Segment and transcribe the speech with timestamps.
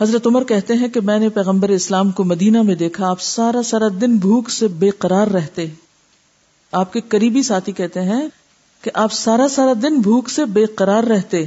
[0.00, 3.62] حضرت عمر کہتے ہیں کہ میں نے پیغمبر اسلام کو مدینہ میں دیکھا، آپ سارا
[3.62, 5.66] سارا دن بھوک سے بے قرار رہتے۔
[6.72, 8.28] آپ کے قریبی ساتھی کہتے ہیں
[8.82, 11.44] کہ آپ سارا سارا دن بھوک سے بے قرار رہتے۔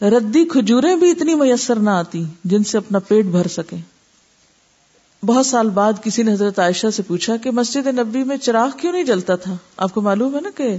[0.00, 3.80] ردی کھجوریں بھی اتنی میسر نہ آتی جن سے اپنا پیٹ بھر سکیں
[5.24, 8.92] بہت سال بعد کسی نے حضرت عائشہ سے پوچھا کہ مسجد نبی میں چراغ کیوں
[8.92, 10.76] نہیں جلتا تھا؟ آپ کو معلوم ہے نا کہ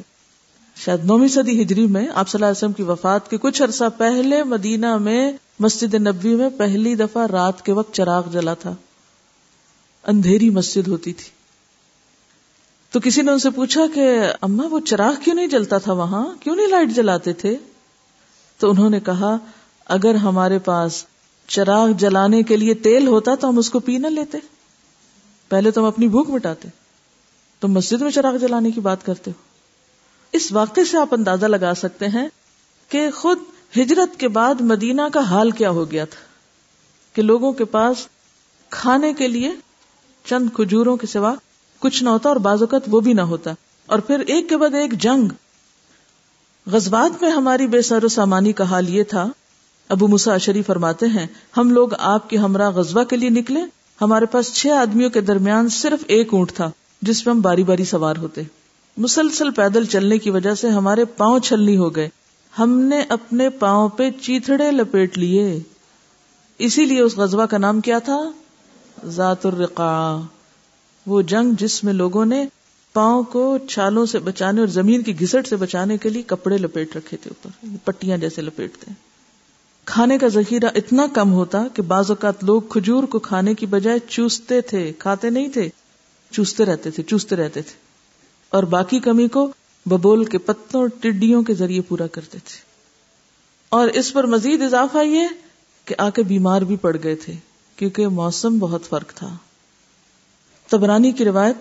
[0.85, 3.83] شاید نویں صدی ہجری میں آپ صلی اللہ علیہ وسلم کی وفات کے کچھ عرصہ
[3.97, 8.75] پہلے مدینہ میں مسجد نبی میں پہلی دفعہ رات کے وقت چراغ جلا تھا۔
[10.07, 11.29] اندھیری مسجد ہوتی تھی۔
[12.91, 16.27] تو کسی نے ان سے پوچھا کہ، اما، وہ چراغ کیوں نہیں جلتا تھا وہاں؟
[16.39, 17.57] کیوں نہیں لائٹ جلاتے تھے؟
[18.57, 19.37] تو انہوں نے کہا،
[19.85, 21.05] اگر ہمارے پاس
[21.47, 24.37] چراغ جلانے کے لیے تیل ہوتا تو ہم اس کو پی نہ لیتے۔
[25.49, 26.67] پہلے تو ہم اپنی بھوک مٹاتے۔
[27.59, 29.41] تو مسجد میں چراغ جلانے کی بات کرتے ہو۔
[30.31, 32.27] اس واقعے سے آپ اندازہ لگا سکتے ہیں
[32.89, 33.37] کہ خود
[33.75, 36.19] ہجرت کے بعد مدینہ کا حال کیا ہو گیا تھا
[37.15, 38.07] کہ لوگوں کے پاس
[38.69, 39.51] کھانے کے لیے
[40.25, 41.33] چند کھجوروں کے سوا
[41.79, 43.53] کچھ نہ ہوتا اور بازوقت وہ بھی نہ ہوتا۔
[43.85, 45.27] اور پھر ایک کے بعد ایک جنگ۔
[46.65, 49.29] غزبات میں ہماری بے سر و سامانی کا حال یہ تھا۔
[49.89, 53.59] ابو مسا شریف فرماتے ہیں، ہم لوگ آپ کے ہمراہ غزبہ کے لیے نکلے۔
[54.01, 57.85] ہمارے پاس چھ آدمیوں کے درمیان صرف ایک اونٹ تھا، جس پہ ہم باری باری
[57.85, 58.41] سوار ہوتے۔
[58.97, 62.09] مسلسل پیدل چلنے کی وجہ سے ہمارے پاؤں چھلنی ہو گئے۔
[62.59, 65.59] ہم نے اپنے پاؤں پہ چیتڑے لپیٹ لیے۔
[66.57, 68.31] اسی لیے اس غزبہ کا نام کیا تھا؟
[69.05, 70.21] ذات الرقا
[71.07, 72.45] وہ جنگ جس میں لوگوں نے
[72.93, 76.95] پاؤں کو چھالوں سے بچانے اور زمین کی گھسٹ سے بچانے کے لیے کپڑے لپیٹ
[76.95, 78.95] رکھے تھے اوپر، پٹیاں جیسے لپیٹتے ہیں
[79.85, 83.99] کھانے کا ذخیرہ اتنا کم ہوتا کہ بعض اوقات لوگ کھجور کو کھانے کی بجائے
[84.09, 85.69] چوستے تھے، کھاتے نہیں تھے،
[86.31, 87.75] چوستے رہتے تھے، چوستے رہتے تھے۔
[88.49, 89.51] اور باقی کمی کو
[89.89, 92.61] ببول کے پتوں اور ٹڈیوں کے ذریعے پورا کرتے تھے۔
[93.69, 95.27] اور اس پر مزید اضافہ یہ
[95.85, 97.33] کہ آ کے بیمار بھی پڑ گئے تھے،
[97.75, 99.37] کیونکہ موسم بہت فرق تھا۔
[100.69, 101.55] تبرانی کی روایت،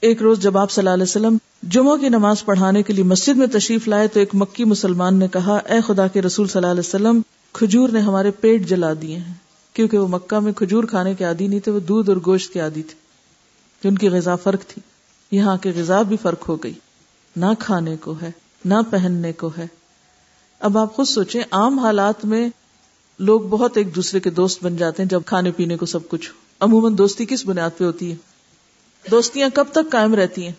[0.00, 3.36] ایک روز جب آپ صلی اللہ علیہ وسلم جمعہ کی نماز پڑھانے کے لیے مسجد
[3.36, 6.70] میں تشریف لائے تو ایک مکی مسلمان نے کہا، اے خدا کے رسول صلی اللہ
[6.70, 7.20] علیہ وسلم،
[7.52, 9.34] کھجور نے ہمارے پیٹ جلا دیے ہیں۔
[9.72, 12.60] کیونکہ وہ مکہ میں کھجور کھانے کے عادی نہیں تھے، وہ دودھ اور گوشت کے
[12.60, 13.08] عادی تھے۔
[13.88, 14.82] ان کی غذا فرق تھی،
[15.36, 16.72] یہاں کی غذا بھی فرق ہو گئی۔
[17.38, 18.30] نہ کھانے کو ہے،
[18.64, 19.66] نہ پہننے کو ہے۔
[20.60, 22.48] اب آپ خود سوچیں، عام حالات میں
[23.18, 26.30] لوگ بہت ایک دوسرے کے دوست بن جاتے ہیں جب کھانے پینے کو سب کچھ،
[26.60, 28.16] عموماً دوستی کس بنیاد پہ ہوتی ہے؟
[29.10, 30.52] دوستیاں کب تک قائم رہتی ہیں؟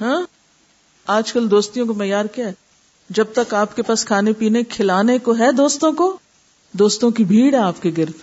[0.00, 0.22] ہاں؟
[1.06, 2.52] آج کل دوستیوں کو معیار کیا ہے؟
[3.10, 6.18] جب تک آپ کے پاس کھانے پینے کھلانے کو ہے دوستوں کو،
[6.72, 8.22] دوستوں کی بھیڑ ہے آپ کے گرد۔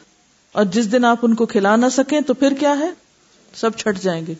[0.51, 2.90] اور جس دن آپ ان کو کھلا نہ سکیں تو پھر کیا ہے؟
[3.56, 4.34] سب چھٹ جائیں گے۔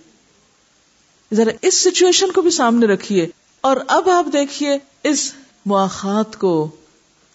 [1.34, 3.28] ذرا اس سچویشن کو بھی سامنے رکھیے
[3.62, 5.34] اور اب آپ دیکھیے اس
[5.66, 6.70] مواخات کو۔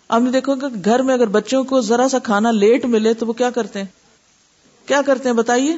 [0.08, 3.26] آپ نے دیکھو کہ گھر میں اگر بچوں کو ذرا سا کھانا لیٹ ملے تو
[3.26, 3.86] وہ کیا کرتے ہیں؟
[4.86, 5.76] کیا کرتے ہیں؟ بتائیے۔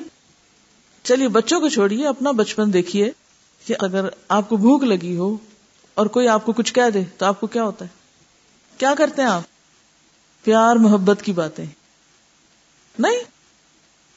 [1.02, 3.10] چلیے، بچوں کو چھوڑیے، اپنا بچپن دیکھیے
[3.66, 5.36] کہ اگر آپ کو بھوک لگی ہو
[5.94, 7.90] اور کوئی آپ کو کچھ کہہ دے تو آپ کو کیا ہوتا ہے؟
[8.78, 9.42] کیا کرتے ہیں آپ؟
[10.44, 11.66] پیار، محبت کی باتیں۔
[12.98, 13.18] نہیں،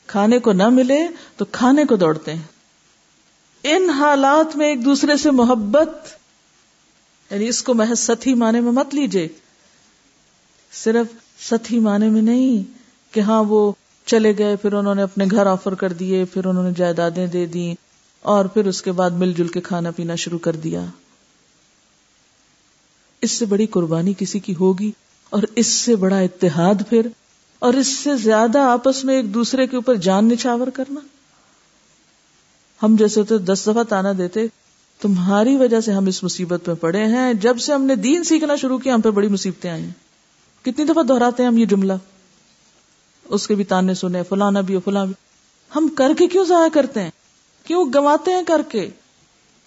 [0.07, 2.58] کھانے کو نہ ملے تو کھانے کو دوڑتے ہیں۔
[3.63, 6.07] ان حالات میں ایک دوسرے سے محبت
[7.31, 9.27] یعنی اس کو محض ستھی معنی میں مت لیجیے
[10.73, 11.13] صرف
[11.49, 12.63] ستھی معنی میں نہیں
[13.13, 13.71] کہ ہاں وہ
[14.07, 17.45] چلے گئے، پھر انہوں نے اپنے گھر آفر کر دیے، پھر انہوں نے جائیدادیں دے
[17.45, 17.73] دی
[18.21, 20.85] اور پھر اس کے بعد مل جل کے کھانا پینا شروع کر دیا۔
[23.21, 24.91] اس سے بڑی قربانی کسی کی ہوگی،
[25.29, 27.07] اور اس سے بڑا اتحاد پھر،
[27.59, 30.99] اور اس سے زیادہ آپس میں ایک دوسرے کے اوپر جان نچھاور کرنا۔
[32.83, 34.47] ہم جیسے ہوتے دس دفعہ تانا دیتے،
[35.01, 38.55] تمہاری وجہ سے ہم اس مصیبت میں پڑے ہیں۔ جب سے ہم نے دین سیکھنا
[38.55, 40.09] شروع کیا، ہم پہ بڑی مصیبتیں آئی ہیں
[40.65, 41.93] کتنی دفعہ دہراتے ہیں ہم یہ جملہ؟
[43.23, 45.13] اس کے بھی تانے سنے فلانا بھی فلاں بھی
[45.75, 47.09] ہم کر کے کیوں ضائع کرتے ہیں؟
[47.63, 48.89] کیوں گواتے ہیں کر کے؟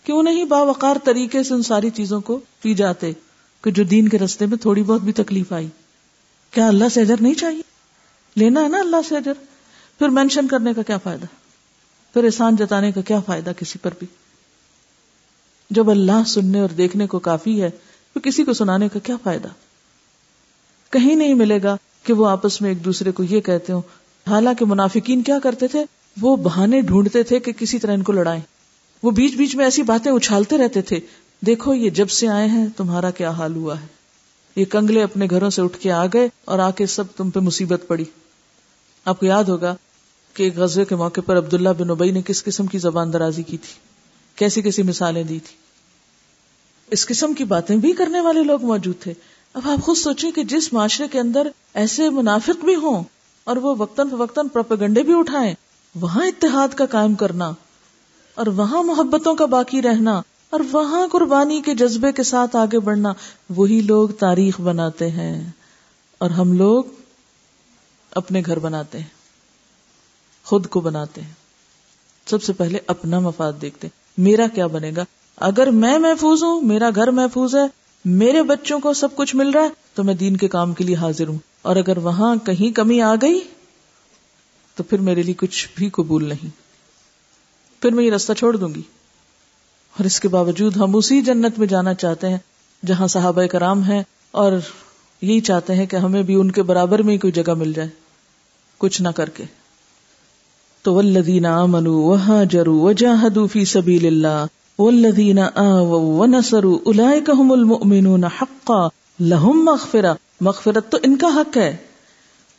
[0.04, 3.12] کیوں نہیں باوقار طریقے سے ان ساری چیزوں کو پی جاتے
[3.60, 5.68] کہ جو دین کے رستے میں تھوڑی بہت بھی تکلیف آئی؟
[6.50, 7.62] کیا اللہ سے اجر نہیں چاہیے؟
[8.37, 9.32] لینا ہے نا اللہ سے اجر۔
[9.98, 11.26] پھر مینشن کرنے کا کیا فائدہ؟
[12.14, 14.06] پھر احسان جتانے کا کیا فائدہ کسی پر بھی؟
[15.70, 17.70] جب اللہ سننے اور دیکھنے کو کافی ہے،
[18.14, 19.49] تو کسی کو سنانے کا کیا فائدہ؟
[20.91, 23.82] کہیں نہیں ملے گا کہ وہ آپس میں ایک دوسرے کو یہ کہتے ہوں۔
[24.29, 25.85] حالانکہ منافقین کیا کرتے تھے؟
[26.20, 28.41] وہ بہانے ڈھونڈتے تھے کہ کسی طرح ان کو لڑائیں۔
[29.03, 31.00] وہ بیچ بیچ میں ایسی باتیں اچھالتے رہتے تھے۔
[31.47, 33.87] دیکھو، یہ جب سے آئے ہیں، تمہارا کیا حال ہوا ہے؟
[34.56, 37.41] یہ کنگلے اپنے گھروں سے اٹھ کے آ گئے اور آ کے سب تم پہ
[37.41, 38.05] مصیبت پڑی۔
[39.05, 39.75] آپ کو یاد ہوگا
[40.34, 43.43] کہ ایک غزے کے موقع پر عبداللہ بن ابئی نے کس قسم کی زبان درازی
[43.43, 43.75] کی تھی؟
[44.37, 45.56] کیسی کیسی مثالیں دی تھی؟
[46.90, 49.14] اس قسم کی باتیں بھی کرنے والے لوگ موجود تھے۔
[49.55, 53.05] اب آپ خود سوچیں کہ جس معاشرے کے اندر ایسے منافق بھی ہوں
[53.44, 55.55] اور وہ وقتاً فوقتاً پروپیگنڈے بھی اٹھائیں،
[55.94, 57.52] وہاں اتحاد کا قائم کرنا
[58.35, 63.12] اور وہاں محبتوں کا باقی رہنا اور وہاں قربانی کے جذبے کے ساتھ آگے بڑھنا،
[63.50, 65.50] وہی لوگ تاریخ بناتے ہیں
[66.19, 66.85] اور ہم لوگ
[68.11, 69.12] اپنے گھر بناتے ہیں۔
[70.44, 71.32] خود کو بناتے ہیں۔
[72.26, 75.04] سب سے پہلے اپنا مفاد دیکھتے میرا کیا بنے گا؟
[75.36, 77.60] اگر میں محفوظ ہوں، میرا گھر محفوظ ہے،
[78.04, 80.96] میرے بچوں کو سب کچھ مل رہا ہے، تو میں دین کے کام کے لیے
[80.96, 83.40] حاضر ہوں۔ اور اگر وہاں کہیں کمی آ گئی،
[84.74, 86.50] تو پھر میرے لیے کچھ بھی قبول نہیں۔
[87.82, 88.82] پھر میں یہ رستہ چھوڑ دوں گی۔
[89.98, 92.38] اور اس کے باوجود ہم اسی جنت میں جانا چاہتے ہیں،
[92.86, 94.52] جہاں صحابہ کرام ہیں اور
[95.22, 97.88] یہی چاہتے ہیں کہ ہمیں بھی ان کے برابر میں ہی کوئی جگہ مل جائے۔
[98.78, 99.44] کچھ نہ کر کے۔
[100.82, 104.46] تو ولدین آمنو وہاں جرو وجاہدو فی سبیل اللہ،
[104.79, 108.87] والذین آووا ونصروا اولئک هم المؤمنون حقا،
[109.20, 111.76] لهم مغفرہ، مغفرت تو ان کا حق ہے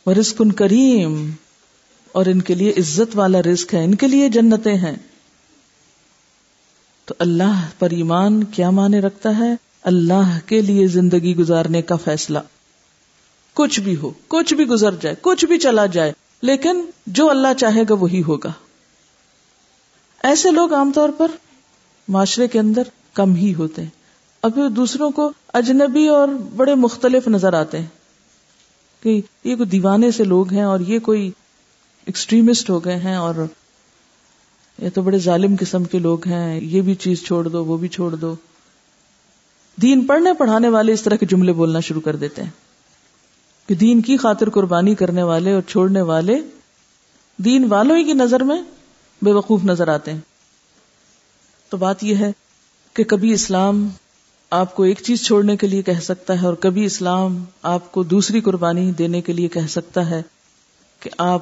[0.06, 1.30] ورزق کریم،
[2.12, 4.96] اور ان کے لیے عزت والا رزق ہے، ان کے لیے جنتیں ہیں۔
[7.04, 12.38] تو اللہ پر ایمان کیا مانے رکھتا ہے؟ اللہ کے لیے زندگی گزارنے کا فیصلہ۔
[13.54, 16.12] کچھ بھی ہو، کچھ بھی گزر جائے، کچھ بھی چلا جائے
[16.44, 18.52] لیکن جو اللہ چاہے گا وہی ہوگا۔
[20.22, 21.30] ایسے لوگ عام طور پر
[22.08, 22.82] معاشرے کے اندر
[23.14, 23.88] کم ہی ہوتے ہیں۔
[24.42, 27.86] اب دوسروں کو اجنبی اور بڑے مختلف نظر آتے ہیں
[29.02, 31.30] کہ یہ کوئی دیوانے سے لوگ ہیں اور یہ کوئی
[32.06, 33.34] ایکسٹریمسٹ ہو گئے ہیں اور
[34.78, 37.88] یہ تو بڑے ظالم قسم کے لوگ ہیں، یہ بھی چیز چھوڑ دو، وہ بھی
[37.88, 38.34] چھوڑ دو۔
[39.82, 42.50] دین پڑھنے پڑھانے والے اس طرح کے جملے بولنا شروع کر دیتے ہیں۔
[43.66, 46.38] کہ دین کی خاطر قربانی کرنے والے اور چھوڑنے والے
[47.36, 48.62] دین والوں ہی کی نظر میں
[49.22, 50.20] بے وقوف نظر آتے ہیں۔
[51.68, 52.32] تو بات یہ ہے
[52.94, 53.88] کہ کبھی اسلام
[54.50, 58.02] آپ کو ایک چیز چھوڑنے کے لیے کہہ سکتا ہے اور کبھی اسلام آپ کو
[58.02, 60.22] دوسری قربانی دینے کے لیے کہہ سکتا ہے
[61.00, 61.40] کہ آپ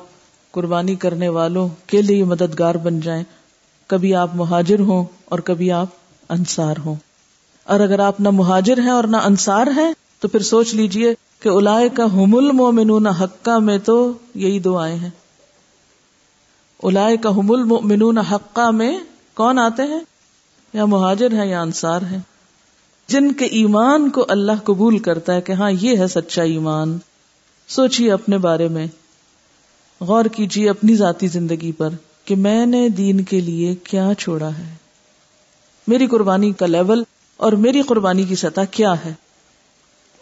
[0.50, 3.24] قربانی کرنے والوں کے لیے مددگار بن جائیں۔
[3.86, 5.86] کبھی آپ مہاجر ہوں اور کبھی آپ
[6.28, 6.94] انصار ہوں۔
[7.64, 11.48] اور اگر آپ نہ مہاجر ہیں اور نہ انصار ہیں تو پھر سوچ لیجیے کہ
[11.48, 15.10] الائے کا حم المومنون حقہ میں تو یہی دو آئے ہیں۔
[16.82, 18.98] الائے کا حم المومنون حقہ میں
[19.34, 20.00] کون آتے ہیں؟
[20.72, 22.18] یا مہاجر ہیں یا انصار ہیں۔
[23.08, 26.98] جن کے ایمان کو اللہ قبول کرتا ہے کہ ہاں یہ ہے سچا ایمان۔
[27.68, 28.86] سوچیے اپنے بارے میں۔
[30.00, 31.88] غور کیجیے اپنی ذاتی زندگی پر
[32.24, 34.74] کہ میں نے دین کے لیے کیا چھوڑا ہے۔
[35.88, 37.02] میری قربانی کا لیول
[37.36, 39.12] اور میری قربانی کی سطح کیا ہے؟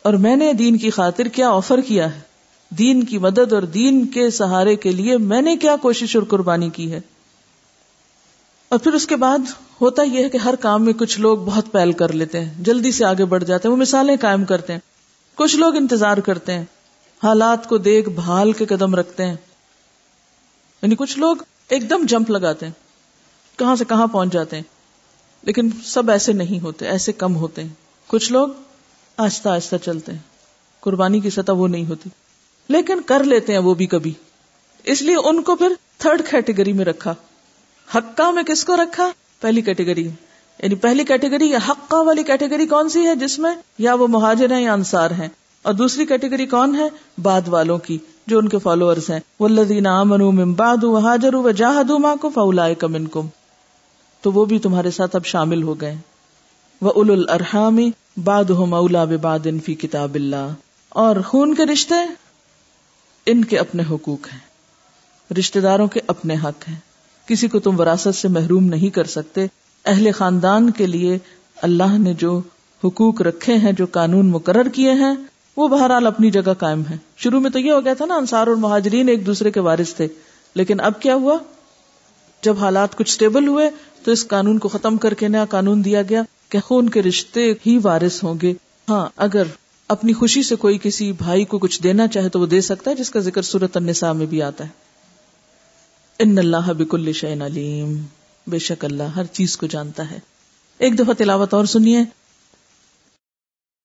[0.02, 2.20] اور میں نے دین کی خاطر کیا آفر کیا ہے؟
[2.70, 6.70] دین کی مدد اور دین کے سہارے کے لیے میں نے کیا کوشش اور قربانی
[6.70, 7.00] کی ہے؟
[8.68, 9.38] اور پھر اس کے بعد
[9.80, 12.92] ہوتا یہ ہے کہ ہر کام میں کچھ لوگ بہت پہل کر لیتے ہیں، جلدی
[12.92, 14.80] سے آگے بڑھ جاتے ہیں، وہ مثالیں قائم کرتے ہیں۔
[15.34, 16.64] کچھ لوگ انتظار کرتے ہیں،
[17.22, 19.36] حالات کو دیکھ بھال کے قدم رکھتے ہیں۔
[20.82, 21.36] یعنی کچھ لوگ
[21.68, 22.72] ایک دم جمپ لگاتے ہیں،
[23.58, 24.62] کہاں سے کہاں پہنچ جاتے ہیں۔
[25.42, 27.74] لیکن سب ایسے نہیں ہوتے، ایسے کم ہوتے ہیں۔
[28.06, 28.48] کچھ لوگ
[29.20, 30.18] آہستہ آہستہ چلتے ہیں۔
[30.80, 32.10] قربانی کی سطح وہ نہیں ہوتی۔
[32.68, 34.12] لیکن کر لیتے ہیں وہ بھی کبھی۔
[34.84, 37.14] اس لیے ان کو پھر تھرڈ کیٹیگری میں رکھا۔
[37.94, 40.08] حقا میں کس کو رکھا؟ پہلی کیٹیگری
[40.58, 44.52] یعنی پہلی کیٹیگری یا حقا والی کیٹیگری کون سی ہے جس میں یا وہ مہاجر
[44.52, 45.28] ہیں یا انصار ہیں۔
[45.62, 46.88] اور دوسری کیٹیگری کون ہے؟
[47.22, 52.16] بعد والوں کی، جو ان کے فالوورز ہیں۔ وہ لدین بعد حاجر و جاہد ماں
[52.16, 53.22] کو
[54.20, 55.96] تو وہ بھی تمہارے ساتھ اب شامل ہو گئے۔
[56.80, 57.90] وہ اول الرحامی
[58.24, 60.54] باد ہو مولا باد فی کتاب اللہ
[60.88, 61.94] اور خون کے رشتے
[63.26, 64.38] ان کے اپنے حقوق ہیں۔
[65.38, 66.76] رشتے داروں کے اپنے حق ہیں۔
[67.26, 69.46] کسی کو تم وراثت سے محروم نہیں کر سکتے۔
[69.84, 71.18] اہل خاندان کے لیے
[71.62, 72.40] اللہ نے جو
[72.84, 75.14] حقوق رکھے ہیں، جو قانون مقرر کیے ہیں،
[75.56, 78.46] وہ بہرحال اپنی جگہ قائم ہے شروع میں تو یہ ہو گیا تھا نا، انصار
[78.46, 80.08] اور مہاجرین ایک دوسرے کے وارث تھے۔
[80.54, 81.38] لیکن اب کیا ہوا؟
[82.42, 83.70] جب حالات کچھ اسٹیبل ہوئے،
[84.04, 87.52] تو اس قانون کو ختم کر کے نیا قانون دیا گیا۔ کہ خون کے رشتے
[87.66, 88.54] ہی وارث ہوں گے۔
[88.88, 89.42] ہاں اگر
[89.88, 92.96] اپنی خوشی سے کوئی کسی بھائی کو کچھ دینا چاہے تو وہ دے سکتا ہے،
[92.96, 94.68] جس کا ذکر صورت النساء میں بھی آتا ہے۔
[96.18, 98.02] ان اللہ بکل شعین علیم۔
[98.46, 100.18] بے شک اللہ ہر چیز کو جانتا ہے۔
[100.78, 102.04] ایک دفعہ تلاوت اور سنیے۔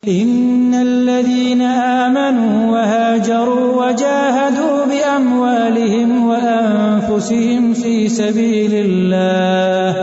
[0.04, 9.96] ان الذين امنوا وهاجروا وجاهدوا باموالهم وانفسهم في سبيل الله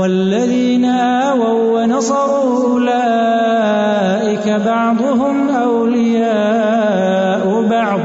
[0.00, 6.82] والذين آووا ونصروا اولئك بعضهم اولياء
[7.70, 8.00] بعض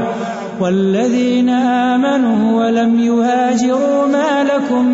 [0.60, 4.84] والذين آمنوا ولم يهاجروا ما لكم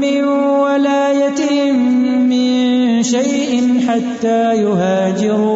[0.00, 1.76] من ولايتهم
[2.28, 5.55] من شيء حتى يهاجروا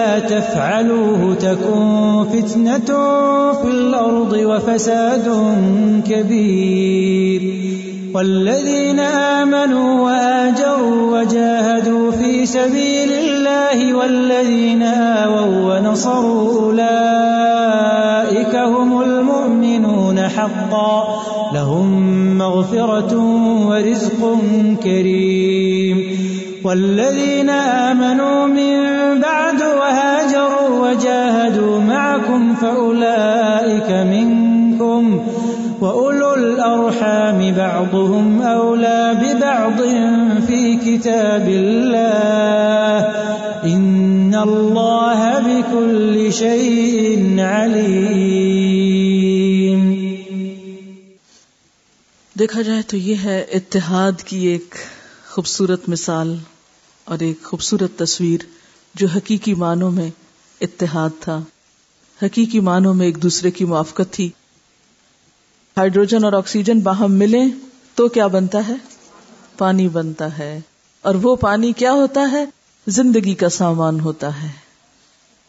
[0.41, 2.85] تفعلوه تكون فتنة
[3.53, 5.27] في الأرض وفساد
[6.09, 7.41] كبير.
[8.13, 21.21] والذين آمنوا وآجروا وجاهدوا في سبيل الله والذين آووا ونصروا أولئك هم المؤمنون حقا.
[21.53, 21.87] لهم
[22.37, 23.17] مغفرة
[23.67, 24.39] ورزق
[24.83, 26.17] كريم.
[26.63, 28.77] والذين آمنوا من
[29.21, 29.50] بعد
[32.61, 35.03] فأولئك منكم
[35.81, 39.79] وأولو الأرحام بعضهم أولى ببعض
[40.47, 43.05] في كتاب الله
[43.63, 48.21] إن الله بكل شيء عليم
[52.39, 54.75] دیکھا جائے تو یہ ہے اتحاد کی ایک
[55.29, 56.35] خوبصورت مثال
[57.05, 58.39] اور ایک خوبصورت تصویر
[58.95, 60.09] جو حقیقی معنوں میں
[60.61, 61.41] اتحاد تھا۔
[62.23, 64.31] حقیقی معنوں میں ایک دوسرے کی موافقت تھی۔
[65.77, 67.45] ہائیڈروجن اور آکسیجن باہم ملیں
[67.95, 68.73] تو کیا بنتا ہے؟
[69.57, 70.59] پانی بنتا ہے۔
[71.01, 72.45] اور وہ پانی کیا ہوتا ہے؟
[72.87, 74.47] زندگی کا سامان ہوتا ہے۔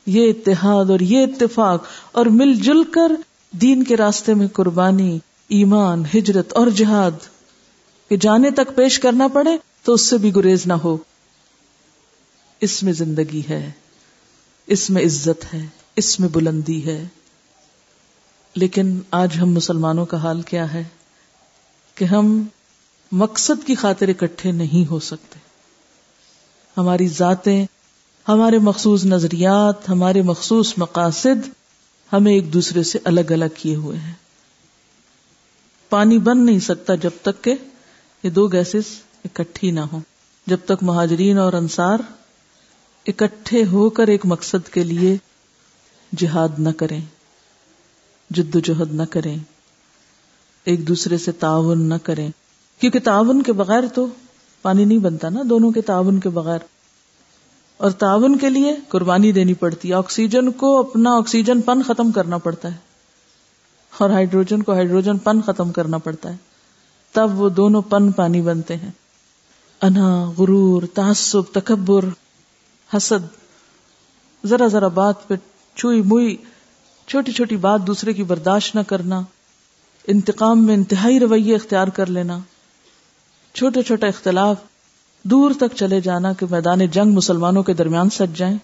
[0.07, 3.13] یہ اتحاد اور یہ اتفاق اور مل جل کر
[3.51, 7.11] دین کے راستے میں قربانی، ایمان، ہجرت اور جہاد
[8.09, 10.97] کہ جانے تک پیش کرنا پڑے تو اس سے بھی گریز نہ ہو۔
[12.61, 13.71] اس میں زندگی ہے۔
[14.67, 17.05] اس میں عزت ہے۔ اس میں بلندی ہے۔
[18.55, 20.85] لیکن آج ہم مسلمانوں کا حال کیا ہے
[21.95, 22.45] کہ ہم
[23.13, 25.39] مقصد کی خاطر اکٹھے نہیں ہو سکتے۔
[26.77, 27.67] ہماری ذاتیں،
[28.29, 31.49] ہمارے مخصوص نظریات، ہمارے مخصوص مقاصد
[32.13, 34.13] ہمیں ایک دوسرے سے الگ الگ کیے ہوئے ہیں۔
[35.89, 37.55] پانی بن نہیں سکتا جب تک کہ
[38.23, 40.01] یہ دو گیسز اکٹھی نہ ہو
[40.47, 41.99] جب تک مہاجرین اور انصار
[43.07, 45.17] اکٹھے ہو کر ایک مقصد کے لیے
[46.17, 47.01] جہاد نہ کریں،
[48.31, 49.37] جد و جہد نہ کریں،
[50.65, 52.31] ایک دوسرے سے تعاون نہ کریں۔
[52.81, 54.07] کیونکہ تعاون کے بغیر تو
[54.63, 56.59] پانی نہیں بنتا نا، دونوں کے تعاون کے بغیر۔
[57.77, 62.39] اور تعاون کے لیے قربانی دینی پڑتی ہے آکسیجن کو اپنا آکسیجن پن ختم کرنا
[62.39, 62.77] پڑتا ہے۔
[63.99, 66.37] اور ہائیڈروجن کو ہائیڈروجن پن ختم کرنا پڑتا ہے۔
[67.13, 68.91] تب وہ دونوں پن پانی بنتے ہیں۔
[69.83, 72.05] انا، غرور، تعصب، تکبر،
[72.97, 73.27] حسد،
[74.47, 75.35] ذرا ذرا بات پہ
[75.75, 76.37] چوئی موئی،
[77.07, 79.23] چھوٹی چھوٹی بات دوسرے کی برداشت نہ کرنا،
[80.07, 82.39] انتقام میں انتہائی رویے اختیار کر لینا
[83.55, 84.57] چھوٹے چھوٹے اختلاف،
[85.23, 88.59] دور تک چلے جانا کہ میدان جنگ مسلمانوں کے درمیان سج جائیں۔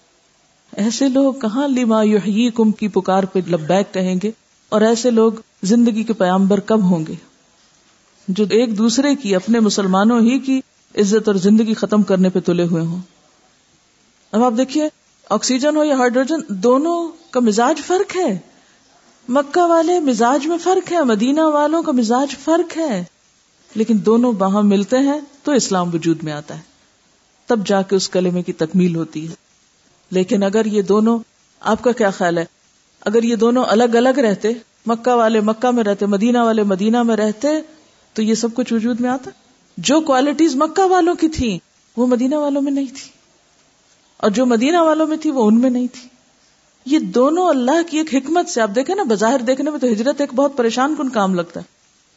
[0.77, 4.31] ایسے لوگ کہاں لیما یحیی کم کی پکار پہ لبیک کہیں گے
[4.69, 5.31] اور ایسے لوگ
[5.63, 7.13] زندگی کے پیامبر کب ہوں گے؟
[8.27, 10.61] جو ایک دوسرے کی، اپنے مسلمانوں ہی کی
[10.95, 12.99] عزت اور زندگی ختم کرنے پہ تلے ہوئے ہوں۔
[14.31, 14.89] اب آپ دیکھیے
[15.29, 18.39] آکسیجن ہو یا ہائیڈروجن دونوں کا مزاج فرق ہے۔
[19.29, 23.03] مکہ والے مزاج میں فرق ہے، مدینہ والوں کا مزاج فرق ہے۔
[23.75, 26.61] لیکن دونوں باہم ملتے ہیں تو اسلام وجود میں آتا ہے۔
[27.45, 29.33] تب جا کے اس کلمے کی تکمیل ہوتی ہے۔
[30.11, 31.19] لیکن اگر یہ دونوں،
[31.59, 32.45] آپ کا کیا خیال ہے؟
[33.01, 34.49] اگر یہ دونوں الگ الگ رہتے،
[34.85, 37.47] مکہ والے مکہ میں رہتے، مدینہ والے مدینہ میں رہتے،
[38.13, 39.31] تو یہ سب کچھ وجود میں آتا۔
[39.77, 41.59] جو کوالٹیز مکہ والوں کی تھی
[41.97, 43.18] وہ مدینہ والوں میں نہیں تھی
[44.19, 46.09] اور جو مدینہ والوں میں تھی وہ ان میں نہیں تھی۔
[46.85, 50.21] یہ دونوں اللہ کی ایک حکمت سے، آپ دیکھیں نا، بظاہر دیکھنے میں تو ہجرت
[50.21, 51.65] ایک بہت پریشان کن کام لگتا ہے۔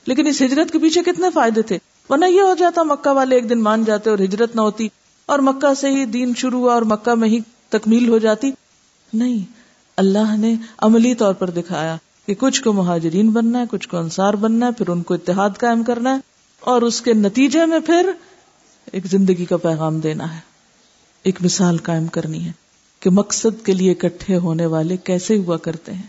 [0.07, 1.79] لیکن اس ہجرت کے پیچھے کتنے فائدے تھے۔
[2.09, 4.89] ورنہ یہ ہو جاتا مکہ والے ایک دن مان جاتے اور ہجرت نہ ہوتی
[5.27, 8.51] اور مکہ سے ہی دین شروع ہوا اور مکہ میں ہی تکمیل ہو جاتی۔
[9.13, 9.53] نہیں،
[9.97, 14.35] اللہ نے عملی طور پر دکھایا کہ کچھ کو مہاجرین بننا ہے، کچھ کو انصار
[14.35, 16.19] بننا ہے، پھر ان کو اتحاد قائم کرنا ہے
[16.61, 18.11] اور اس کے نتیجے میں پھر
[18.93, 20.52] ایک زندگی کا پیغام دینا ہے۔
[21.23, 22.52] ایک مثال قائم کرنی ہے
[23.00, 26.02] کہ مقصد کے لیے اکٹھے ہونے والے کیسے ہوا کرتے ہیں۔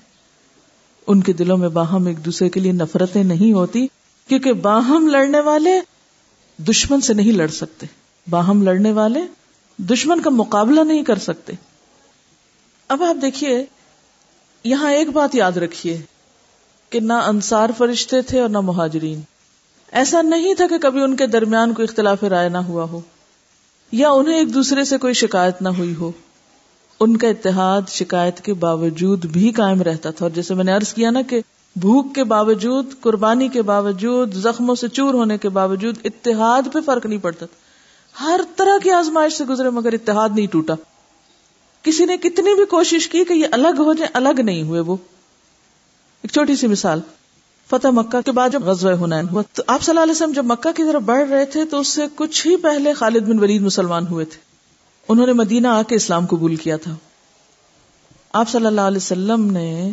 [1.07, 3.87] ان کے دلوں میں باہم ایک دوسرے کے لیے نفرتیں نہیں ہوتی،
[4.27, 5.81] کیونکہ باہم لڑنے والے
[6.57, 7.85] دشمن سے نہیں لڑ سکتے۔
[8.29, 9.21] باہم لڑنے والے
[9.77, 11.53] دشمن کا مقابلہ نہیں کر سکتے۔
[12.87, 13.65] اب آپ دیکھیے،
[14.63, 16.01] یہاں ایک بات یاد رکھیے
[16.89, 19.21] کہ نہ انصار فرشتے تھے اور نہ مہاجرین۔
[19.91, 23.01] ایسا نہیں تھا کہ کبھی ان کے درمیان کوئی اختلاف رائے نہ ہوا ہو۔
[23.93, 26.11] یا انہیں ایک دوسرے سے کوئی شکایت نہ ہوئی ہو۔
[26.99, 30.93] ان کا اتحاد شکایت کے باوجود بھی قائم رہتا تھا۔ اور جیسے میں نے عرض
[30.93, 31.41] کیا نا کہ
[31.75, 37.05] بھوک کے باوجود، قربانی کے باوجود، زخموں سے چور ہونے کے باوجود اتحاد پہ فرق
[37.05, 37.45] نہیں پڑتا
[38.21, 40.73] ہر طرح کی آزمائش سے گزرے مگر اتحاد نہیں ٹوٹا۔
[41.83, 44.95] کسی نے کتنی بھی کوشش کی کہ یہ الگ ہو جائے، الگ نہیں ہوئے وہ۔
[46.21, 47.01] ایک چھوٹی سی مثال۔
[47.75, 50.45] فتح مکہ کے بعد جب غزوہ حنین ہوا، تو آپ صلی اللہ علیہ وسلم جب
[50.45, 53.61] مکہ کی طرف بڑھ رہے تھے، تو اس سے کچھ ہی پہلے خالد بن ولید
[53.61, 54.37] مسلمان ہوئے تھے۔
[55.07, 56.95] انہوں نے مدینہ آ کے اسلام قبول کیا تھا۔
[58.33, 59.91] آپ صلی اللہ علیہ وسلم نے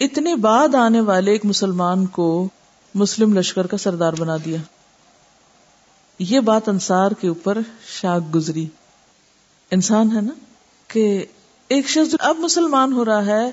[0.00, 2.48] اتنے بعد آنے والے ایک مسلمان کو
[2.94, 4.58] مسلم لشکر کا سردار بنا دیا۔
[6.18, 7.58] یہ بات انصار کے اوپر
[8.00, 8.66] شاک گزری۔
[9.70, 10.32] انسان ہے نا
[10.88, 11.24] کہ
[11.68, 13.50] ایک شخص اب مسلمان ہو رہا ہے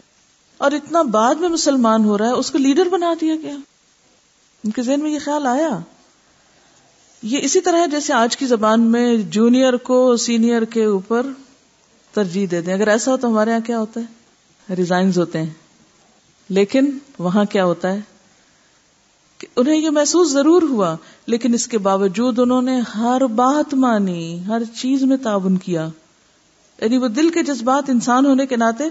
[0.57, 3.55] اور اتنا بعد میں مسلمان ہو رہا ہے، اس کو لیڈر بنا دیا گیا۔
[4.63, 5.79] ان کے ذہن میں یہ خیال آیا۔
[7.24, 11.25] یہ اسی طرح جیسے آج کی زبان میں جونیئر کو سینئر کے اوپر
[12.12, 15.50] ترجیح دے دیں۔ اگر ایسا ہو تو ہمارے یہاں کیا ہوتا ہے؟ ریزائنز ہوتے ہیں۔
[16.50, 18.00] لیکن وہاں کیا ہوتا ہے؟
[19.38, 20.95] کہ انہیں یہ محسوس ضرور ہوا،
[21.25, 25.89] لیکن اس کے باوجود انہوں نے ہر بات مانی، ہر چیز میں تعاون کیا۔
[26.81, 28.83] یعنی وہ دل کے جذبات انسان ہونے کے ناطے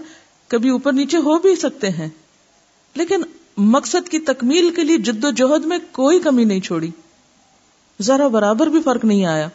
[0.55, 2.09] کبھی اوپر نیچے ہو بھی سکتے ہیں۔
[2.95, 3.23] لیکن
[3.57, 6.91] مقصد کی تکمیل کے لیے جد و جہد میں کوئی کمی نہیں چھوڑی۔
[8.03, 9.49] ذرا برابر بھی فرق نہیں آیا۔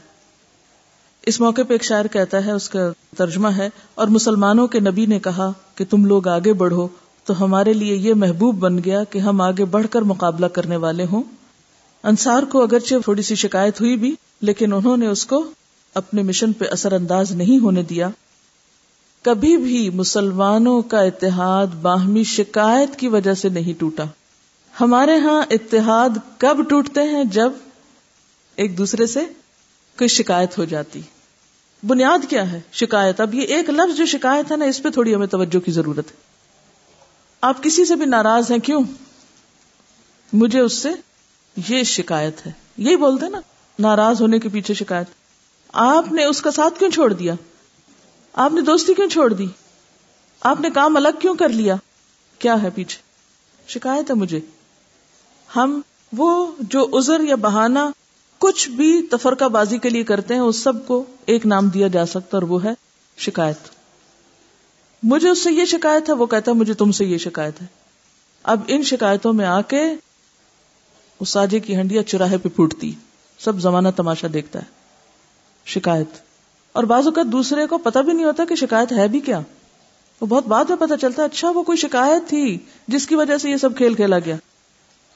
[1.26, 5.06] اس موقع پہ ایک شاعر کہتا ہے، اس کا ترجمہ ہے، اور مسلمانوں کے نبی
[5.06, 6.88] نے کہا کہ تم لوگ آگے بڑھو،
[7.26, 11.06] تو ہمارے لیے یہ محبوب بن گیا کہ ہم آگے بڑھ کر مقابلہ کرنے والے
[11.12, 11.24] ہوں۔
[12.04, 15.52] انصار کو اگرچہ تھوڑی سی شکایت ہوئی بھی، لیکن انہوں نے اس کو
[15.94, 18.10] اپنے مشن پہ اثر انداز نہیں ہونے دیا۔
[19.22, 24.04] کبھی بھی مسلمانوں کا اتحاد باہمی شکایت کی وجہ سے نہیں ٹوٹا۔
[24.82, 27.52] ہمارے ہاں اتحاد کب ٹوٹتے ہیں جب
[28.56, 29.20] ایک دوسرے سے
[29.98, 31.02] کوئی شکایت ہو جاتی۔
[31.88, 35.16] بنیاد کیا ہے شکایت؟ اب یہ ایک لفظ جو شکایت ہے نا، اس پہ تھوڑی
[35.16, 36.16] ہمیں توجہ کی ضرورت ہے۔
[37.42, 38.84] آپ کسی سے بھی ناراض ہیں کیوں؟
[40.34, 40.90] مجھے اس سے
[41.70, 43.42] یہ شکایت ہے۔ یہی بولتے نا،
[43.80, 45.08] ناراض ہونے کے پیچھے شکایت۔
[45.74, 47.34] آپ نے اس کا ساتھ کیوں چھوڑ دیا؟
[48.34, 49.46] آپ نے دوستی کیوں چھوڑ دی؟
[50.42, 51.76] آپ نے کام الگ کیوں کر لیا؟
[52.40, 53.02] کیا ہے پیچھے؟
[53.68, 54.40] شکایت ہے مجھے۔
[55.56, 55.82] ہم،
[56.18, 57.92] وہ جو ازر یا بہانا
[58.40, 62.06] کچھ بھی تفرقہ بازی کے لیے کرتے ہیں، اس سب کو ایک نام دیا جا
[62.06, 62.70] سکتا اور وہ ہے
[63.18, 63.58] شکایت۔
[65.04, 67.68] مجھے اس سے یہ شکایت ہے، وہ کہتا ہے، مجھے تم سے یہ شکایت ہے۔
[68.44, 69.84] اب ان شکایتوں میں آ کے
[71.20, 72.94] اس ساجے کی ہنڈیا چراہے پہ پھوٹتی۔
[73.40, 74.66] سب زمانہ تماشا دیکھتا ہے۔
[75.66, 76.29] شکایت۔
[76.80, 79.40] اور بعض اوقات دوسرے کو پتا بھی نہیں ہوتا کہ شکایت ہے بھی کیا۔
[80.22, 83.38] وہ بہت بعد میں پتا چلتا ہے اچھا وہ کوئی شکایت تھی جس کی وجہ
[83.38, 84.36] سے یہ سب کھیل کھیلا گیا۔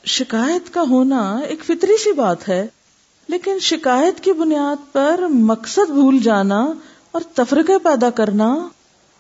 [0.06, 2.68] شکایت کا ہونا ایک فطری سی بات ہے،
[3.28, 6.66] لیکن شکایت کی بنیاد پر مقصد بھول جانا
[7.12, 8.68] اور تفرقے پیدا کرنا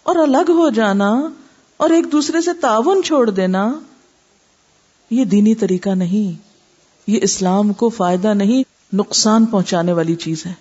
[0.03, 1.29] اور الگ ہو جانا
[1.77, 3.73] اور ایک دوسرے سے تعاون چھوڑ دینا،
[5.11, 6.41] یہ دینی طریقہ نہیں۔
[7.07, 10.53] یہ اسلام کو فائدہ نہیں، نقصان پہنچانے والی چیز ہے۔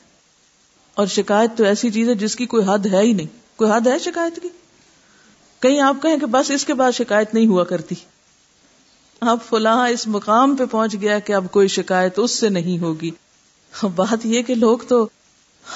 [0.95, 3.27] اور شکایت تو ایسی چیز ہے جس کی کوئی حد ہے ہی نہیں۔
[3.57, 4.49] کوئی حد ہے شکایت کی؟
[5.61, 7.95] کہیں آپ کہیں کہ بس اس کے بعد شکایت نہیں ہوا کرتی۔
[9.21, 13.11] اب فلاں اس مقام پہ پہنچ گیا کہ اب کوئی شکایت اس سے نہیں ہوگی۔
[13.95, 15.09] بات یہ کہ لوگ تو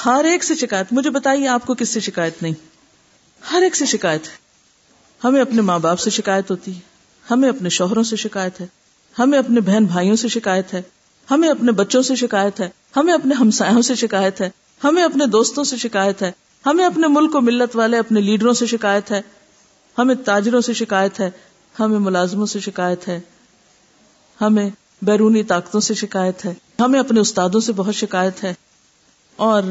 [0.05, 2.55] ہر ایک سے شکایت، مجھے بتائیے آپ کو کس سے شکایت نہیں؟
[3.53, 4.37] ہر ایک سے شکایت ہے۔
[5.25, 6.81] ہمیں اپنے ماں باپ سے شکایت ہوتی ہے۔
[7.31, 8.67] ہمیں اپنے شوہروں سے شکایت ہے۔
[9.19, 10.83] ہمیں اپنے بہن بھائیوں سے شکایت ہے۔
[11.31, 14.51] ہمیں اپنے بچوں سے شکایت ہے۔ ہمیں اپنے ہمسایوں سے شکایت ہے۔
[14.81, 16.31] ہمیں اپنے دوستوں سے شکایت ہے،
[16.65, 19.21] ہمیں اپنے ملک و ملت والے، اپنے لیڈروں سے شکایت ہے،
[19.97, 21.31] ہمیں تاجروں سے شکایت ہے،
[21.81, 23.21] ہمیں ملازموں سے شکایت ہے،
[24.41, 24.69] ہمیں
[25.03, 28.55] بیرونی طاقتوں سے شکایت ہے، ہمیں اپنے استادوں سے بہت شکایت ہے،
[29.39, 29.63] اور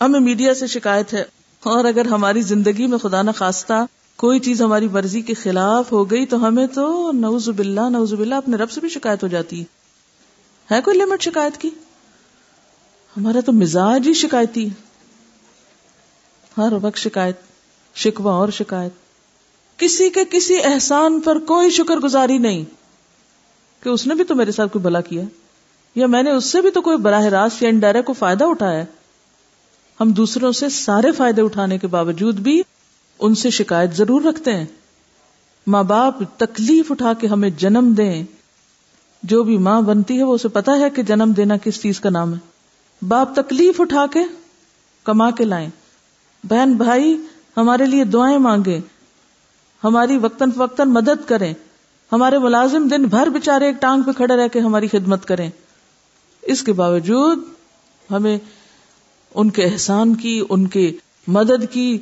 [0.00, 1.24] ہمیں میڈیا سے شکایت ہے۔
[1.62, 3.84] اور اگر ہماری زندگی میں خدا نہ خواستہ
[4.16, 8.34] کوئی چیز ہماری مرضی کے خلاف ہو گئی تو ہمیں تو نوز باللہ نوز باللہ
[8.34, 9.62] اپنے رب سے بھی شکایت ہو جاتی۔
[10.70, 11.70] ہے کوئی لمٹ شکایت کی؟
[13.20, 14.68] ہمارا تو مزاج ہی شکایتی
[16.58, 17.36] ہر وقت شکایت
[17.94, 18.92] شکوا اور شکایت۔
[19.78, 22.64] کسی کے کسی احسان پر کوئی شکر گزاری نہیں۔
[23.82, 25.22] کہ اس نے بھی تو میرے ساتھ کوئی بلا کیا۔
[25.94, 28.84] یا میں نے اس سے بھی تو کوئی براہ راست یا انڈائریکٹ کو فائدہ اٹھایا۔
[30.00, 32.62] ہم دوسروں سے سارے فائدے اٹھانے کے باوجود بھی
[33.18, 34.66] ان سے شکایت ضرور رکھتے ہیں۔
[35.66, 38.24] ماں باپ تکلیف اٹھا کے ہمیں جنم دیں۔
[39.22, 42.10] جو بھی ماں بنتی ہے وہ اسے پتا ہے کہ جنم دینا کس چیز کا
[42.10, 42.49] نام ہے۔
[43.08, 44.20] باپ تکلیف اٹھا کے
[45.04, 45.68] کما کے لائیں۔
[46.44, 48.80] بہن بھائی، ہمارے لیے دعائیں مانگے
[49.84, 51.54] ہماری وقتاً فوقتاً مدد کریں۔
[52.12, 55.50] ہمارے ملازم دن بھر بےچارے ایک ٹانگ پہ کھڑے رہ کے ہماری خدمت کریں۔
[56.42, 57.38] اس کے باوجود
[58.10, 58.38] ہمیں
[59.34, 61.98] ان کے احسان کی، ان کے مدد کی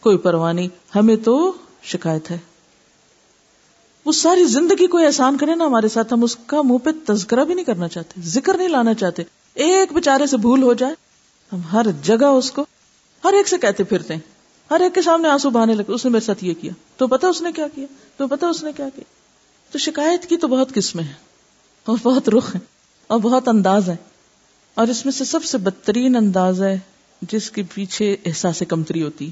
[0.00, 2.38] کوئی پرواہ نہیں۔ ہمیں تو شکایت ہے۔
[4.04, 7.44] وہ ساری زندگی کوئی احسان کرے نا ہمارے ساتھ۔ ہم اس کا منہ پہ تذکرہ
[7.44, 9.22] بھی نہیں کرنا چاہتے، ذکر نہیں لانا چاہتے۔
[9.56, 10.94] ایک بےچارے سے بھول ہو جائے۔
[11.52, 12.64] ہم ہر جگہ اس کو،
[13.24, 14.20] ہر ایک سے کہتے پھرتے ہیں۔
[14.70, 17.28] ہر ایک کے سامنے آنسو بہانے لگے، اس نے میرے ساتھ یہ کیا۔ تو پتا
[17.28, 19.04] اس نے کیا کیا؟ تو پتا اس نے کیا کیا؟
[19.72, 21.12] تو شکایت کی تو بہت قسمیں ہیں
[21.84, 22.62] اور بہت رخ ہیں
[23.06, 23.96] اور بہت انداز ہے
[24.74, 26.78] اور اس میں سے سب سے بدترین انداز ہے
[27.22, 29.30] جس کے پیچھے احساس کمتری ہوتی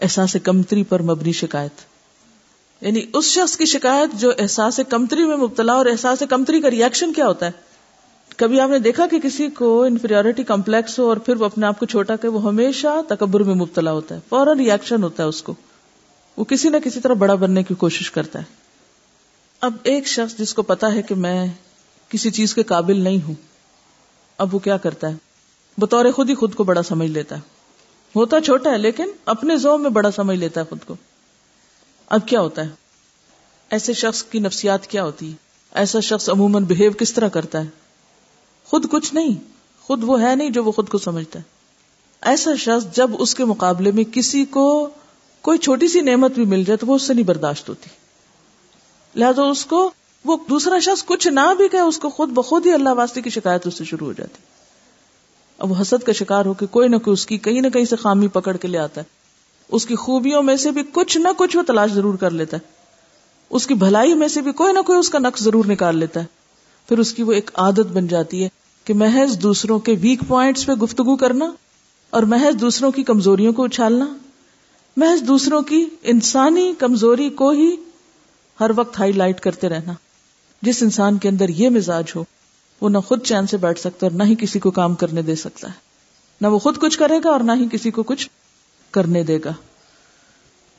[0.00, 1.80] احساس کمتری پر مبنی شکایت۔
[2.80, 7.12] یعنی اس شخص کی شکایت جو احساس کمتری میں مبتلا اور احساس کمتری کا ریئیکشن
[7.12, 7.50] کیا ہوتا ہے؟
[8.42, 11.78] کبھی آپ نے دیکھا کہ کسی کو انفیریٹی کمپلیکس ہو اور پھر وہ اپنے آپ
[11.78, 15.42] کو چھوٹا کہ وہ ہمیشہ تکبر میں مبتلا ہوتا ہے، فوراً ریئیکشن ہوتا ہے اس
[15.42, 15.54] کو۔
[16.36, 18.44] وہ کسی نہ کسی طرح بڑا بننے کی کوشش کرتا ہے۔
[19.60, 21.46] اب ایک شخص جس کو پتا ہے کہ میں
[22.08, 23.34] کسی چیز کے قابل نہیں ہوں،
[24.38, 25.14] اب وہ کیا کرتا ہے؟
[25.78, 27.40] بطور خود ہی خود کو بڑا سمجھ لیتا ہے۔
[28.16, 30.94] ہوتا چھوٹا ہے لیکن اپنے زو میں بڑا سمجھ لیتا ہے خود کو۔
[32.06, 32.68] اب کیا ہوتا ہے؟
[33.70, 35.36] ایسے شخص کی نفسیات کیا ہوتی ہے
[35.72, 37.81] ایسا شخص عموماً بہیو کس طرح کرتا ہے؟
[38.72, 39.34] خود کچھ نہیں،
[39.82, 41.44] خود وہ ہے نہیں جو وہ خود کو سمجھتا ہے۔
[42.20, 44.88] ایسا شخص جب اس کے مقابلے میں کسی کو
[45.40, 47.88] کوئی چھوٹی سی نعمت بھی مل جائے تو وہ اس سے نہیں برداشت ہوتی۔
[49.20, 49.90] لہذا اس کو
[50.24, 53.30] وہ دوسرا شخص کچھ نہ بھی کہ اس کو خود بخود ہی اللہ واسطے کی
[53.30, 54.38] شکایت اس سے شروع ہو جاتی۔
[55.58, 57.84] اب وہ حسد کا شکار ہو کے کوئی نہ کوئی اس کی کہیں نہ کہیں
[57.84, 59.06] سے خامی پکڑ کے لے آتا ہے۔
[59.68, 62.66] اس کی خوبیوں میں سے بھی کچھ نہ کچھ وہ تلاش ضرور کر لیتا ہے۔
[63.50, 66.20] اس کی بھلائی میں سے بھی کوئی نہ کوئی اس کا نقص ضرور نکال لیتا
[66.20, 66.26] ہے۔
[66.88, 68.48] پھر اس کی وہ ایک عادت بن جاتی ہے
[68.84, 71.52] کہ محض دوسروں کے ویک پوائنٹس پہ گفتگو کرنا
[72.10, 74.16] اور محض دوسروں کی کمزوریوں کو اچھالنا،
[74.96, 77.76] محض دوسروں کی انسانی کمزوری کو ہی
[78.60, 79.92] ہر وقت ہائی لائٹ کرتے رہنا۔
[80.62, 82.24] جس انسان کے اندر یہ مزاج ہو،
[82.80, 85.34] وہ نہ خود چین سے بیٹھ سکتا اور نہ ہی کسی کو کام کرنے دے
[85.34, 85.72] سکتا ہے۔
[86.40, 88.28] نہ وہ خود کچھ کرے گا اور نہ ہی کسی کو کچھ
[88.90, 89.52] کرنے دے گا۔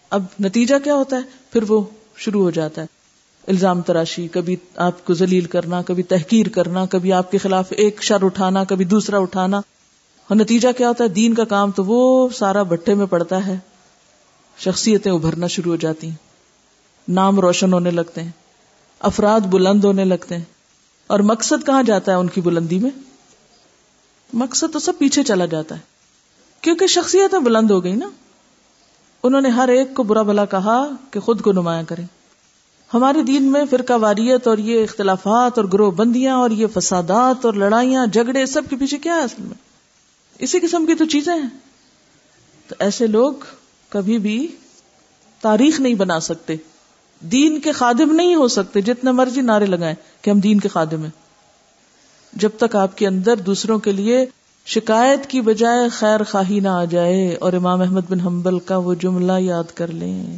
[0.10, 1.82] اب نتیجہ کیا ہوتا ہے؟ پھر وہ
[2.18, 3.03] شروع ہو جاتا ہے۔
[3.48, 8.04] الزام تراشی، کبھی آپ کو ذلیل کرنا، کبھی تحقیر کرنا، کبھی آپ کے خلاف ایک
[8.04, 9.58] شر اٹھانا، کبھی دوسرا اٹھانا۔
[10.28, 13.60] اور نتیجہ کیا ہوتا ہے؟ دین کا کام تو وہ سارا بٹے میں پڑتا ہے۔
[14.58, 16.16] شخصیتیں ابھرنا شروع ہو جاتی ہیں۔
[17.08, 18.32] نام روشن ہونے لگتے ہیں۔
[19.00, 20.44] افراد بلند ہونے لگتے ہیں۔
[21.08, 22.90] اور مقصد کہاں جاتا ہے ان کی بلندی میں؟
[24.34, 25.82] مقصد تو سب پیچھے چلا جاتا ہے۔
[26.62, 28.10] کیونکہ شخصیتیں بلند ہو گئی نا۔
[29.24, 32.06] انہوں نے ہر ایک کو برا بلا کہا کہ خود کو نمایاں کریں۔
[32.94, 37.54] ہمارے دین میں فرقہ واریت اور یہ اختلافات اور گروہ بندیاں اور یہ فسادات اور
[37.54, 39.58] لڑائیاں، جھگڑے، سب کے پیچھے کیا ہے اصل میں؟
[40.40, 41.50] اسی قسم کی تو چیزیں ہیں۔
[42.68, 43.34] تو ایسے لوگ
[43.90, 44.48] کبھی بھی
[45.42, 46.56] تاریخ نہیں بنا سکتے۔
[47.20, 51.04] دین کے خادم نہیں ہو سکتے، جتنے مرضی نعرے لگائیں کہ ہم دین کے خادم
[51.04, 51.24] ہیں۔
[52.34, 54.26] جب تک آپ کے اندر دوسروں کے لیے
[54.66, 58.94] شکایت کی بجائے خیر خواہی نہ آ جائے اور امام احمد بن حنبل کا وہ
[58.94, 60.38] جملہ یاد کر لیں۔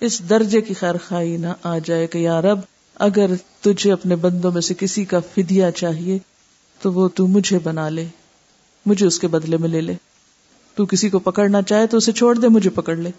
[0.00, 2.58] اس درجے کی خیر خواہی نہ آ جائے کہ یا رب،
[2.94, 6.18] اگر تجھے اپنے بندوں میں سے کسی کا فدیہ چاہیے،
[6.82, 8.06] تو وہ تو مجھے بنا لے،
[8.86, 9.94] مجھے اس کے بدلے میں لے لے۔
[10.74, 13.10] تو کسی کو پکڑنا چاہے تو اسے چھوڑ دے، مجھے پکڑ لے۔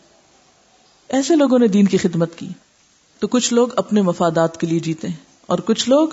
[1.09, 2.49] ایسے لوگوں نے دین کی خدمت کی۔
[3.19, 5.15] تو کچھ لوگ اپنے مفادات کے لیے جیتے ہیں
[5.45, 6.07] اور کچھ لوگ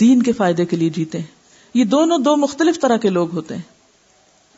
[0.00, 1.26] دین کے فائدے کے لیے جیتے ہیں۔
[1.74, 3.62] یہ دونوں دو مختلف طرح کے لوگ ہوتے ہیں۔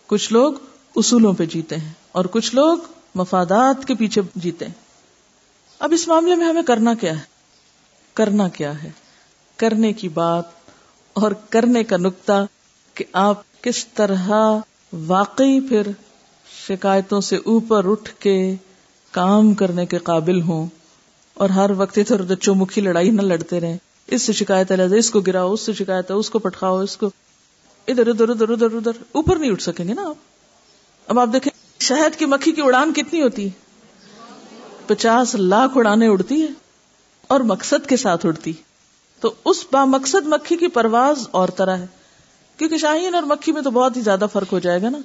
[0.06, 0.52] کچھ لوگ
[0.96, 2.78] اصولوں پہ جیتے ہیں اور کچھ لوگ
[3.14, 4.87] مفادات کے پیچھے جیتے ہیں۔
[5.78, 7.24] اب اس معاملے میں ہمیں کرنا کیا ہے؟
[8.14, 8.90] کرنا کیا ہے؟
[9.56, 10.44] کرنے کی بات
[11.12, 12.46] اور کرنے کا نقطہ
[12.94, 14.28] کہ آپ کس طرح
[14.92, 15.86] واقعی پھر
[16.68, 18.54] شکایتوں سے اوپر اٹھ کے
[19.10, 20.66] کام کرنے کے قابل ہوں
[21.34, 25.10] اور ہر وقت ادھر ادھر چومکھی لڑائی نہ لڑتے رہیں۔ اس سے شکایت ہے اس
[25.10, 27.10] کو گراؤ، اس سے شکایت ہے اس کو پٹکاؤ اس کو
[27.88, 30.14] ادھر ادھر ادھر ادھر ادھر، اوپر نہیں اٹھ سکیں گے نا آپ۔
[31.06, 33.67] اب آپ دیکھیں، شہد کی مکھی کی اڑان کتنی ہوتی ہے؟
[34.88, 36.48] پچاس لاکھ اڑانے اڑتی ہے
[37.26, 38.52] اور مقصد کے ساتھ اڑتی
[39.20, 41.86] تو اس با مقصد مکھی کی پرواز اور طرح ہے۔
[42.56, 44.98] کیونکہ شاہین اور مکھی میں تو بہت ہی زیادہ فرق ہو جائے گا نا۔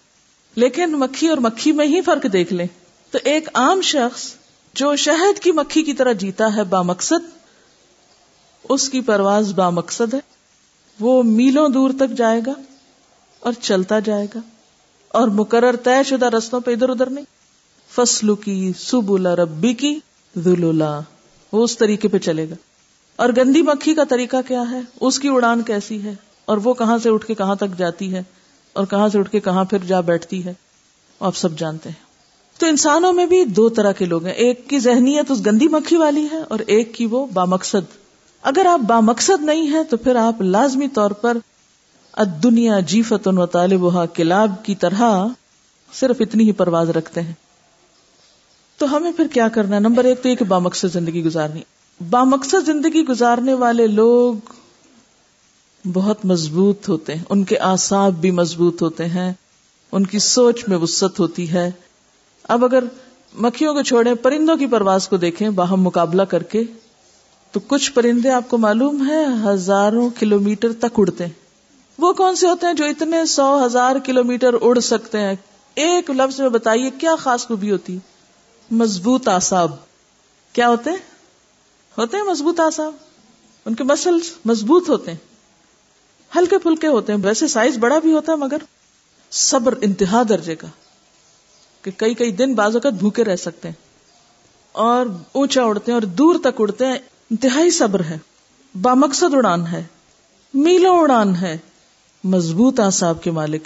[0.56, 2.68] لیکن مکھی اور مکھی میں ہی فرق دیکھ لیں۔
[3.12, 4.34] تو ایک عام شخص
[4.74, 7.30] جو شہد کی مکھی کی طرح جیتا ہے با مقصد،
[8.70, 10.20] اس کی پرواز با مقصد ہے۔
[11.00, 12.52] وہ میلوں دور تک جائے گا
[13.40, 14.40] اور چلتا جائے گا۔
[15.08, 17.26] اور مقرر طے شدہ رستوں پہ ادھر ادھر نہیں۔
[17.96, 20.00] فصل کی سبولا ربی کی
[20.38, 21.00] ذلولا
[21.52, 22.56] وہ اس طریقے پہ چلے گا۔
[23.16, 26.98] اور گندی مکھی کا طریقہ کیا ہے؟ اس کی اڑان کیسی ہے؟ اور وہ کہاں
[26.98, 28.24] سے اٹھ کے کہاں تک جاتی ہے؟
[28.74, 30.54] اور کہاں سے اٹھ کے کہاں پھر جا بیٹھتی ہے؟
[31.20, 32.04] آپ سب جانتے ہیں۔
[32.60, 35.98] تو انسانوں میں بھی دو طرح کے لوگ ہیں۔ ایک کی ذہنیت اس گندی مکھی
[35.98, 37.98] والی ہے اور ایک کی وہ بامقصد۔
[38.42, 41.38] اگر آپ بامقصد نہیں ہیں تو پھر آپ لازمی طور پر
[42.44, 45.28] دنیا جیفت و طالب کلاب کی طرح
[45.94, 47.34] صرف اتنی ہی پرواز رکھتے ہیں۔
[48.78, 51.62] تو ہمیں پھر کیا کرنا ہے؟ نمبر ایک تو یہ کہ بامقصد زندگی گزارنی۔
[52.10, 54.34] بامقصد زندگی گزارنے والے لوگ
[55.94, 59.34] بہت مضبوط ہوتے ہیں۔ ان کے آساب بھی مضبوط ہوتے ہیں۔
[59.92, 61.72] ان کی سوچ میں وسط ہوتی ہے۔
[62.44, 62.84] اب اگر
[63.34, 66.64] مکھیوں کو چھوڑیں، پرندوں کی پرواز کو دیکھیں، باہم مقابلہ کر کے،
[67.52, 71.34] تو کچھ پرندے آپ کو معلوم ہے ہزاروں کلو میٹر تک اڑتے ہیں۔
[71.98, 75.36] وہ کون سے ہوتے ہیں جو اتنے سو ہزار کلو میٹر اڑ سکتے ہیں؟
[75.76, 77.98] ایک لفظ میں بتائیے، کیا خاص خوبی ہوتی؟
[78.72, 79.72] مضبوط آساب
[80.54, 80.98] کیا ہوتے ہیں؟
[81.98, 82.94] ہوتے ہیں مضبوط آساب
[83.66, 85.18] ان کے مسلس مضبوط ہوتے ہیں۔
[86.36, 88.58] ہلکے پھلکے ہوتے ہیں۔ ویسے سائز بڑا بھی ہوتا ہے مگر
[89.32, 90.68] صبر انتہا درجے کا۔
[91.82, 93.76] کہ کئی کئی دن بعض اوقات بھوکے رہ سکتے ہیں۔
[94.72, 96.98] اور اونچا اڑتے ہیں اور دور تک اڑتے ہیں۔
[97.32, 98.18] انتہائی صبر ہے۔
[98.82, 99.84] بامقصد اڑان ہے۔
[100.54, 101.58] میلو اڑان ہے۔
[102.24, 103.64] مضبوط آساب کے مالک۔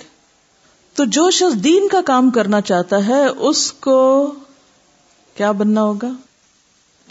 [0.93, 4.33] تو جو شخص دین کا کام کرنا چاہتا ہے، اس کو
[5.37, 6.09] کیا بننا ہوگا؟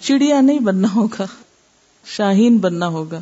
[0.01, 1.27] چڑیا نہیں بننا ہوگا،
[2.05, 3.21] شاہین بننا ہوگا،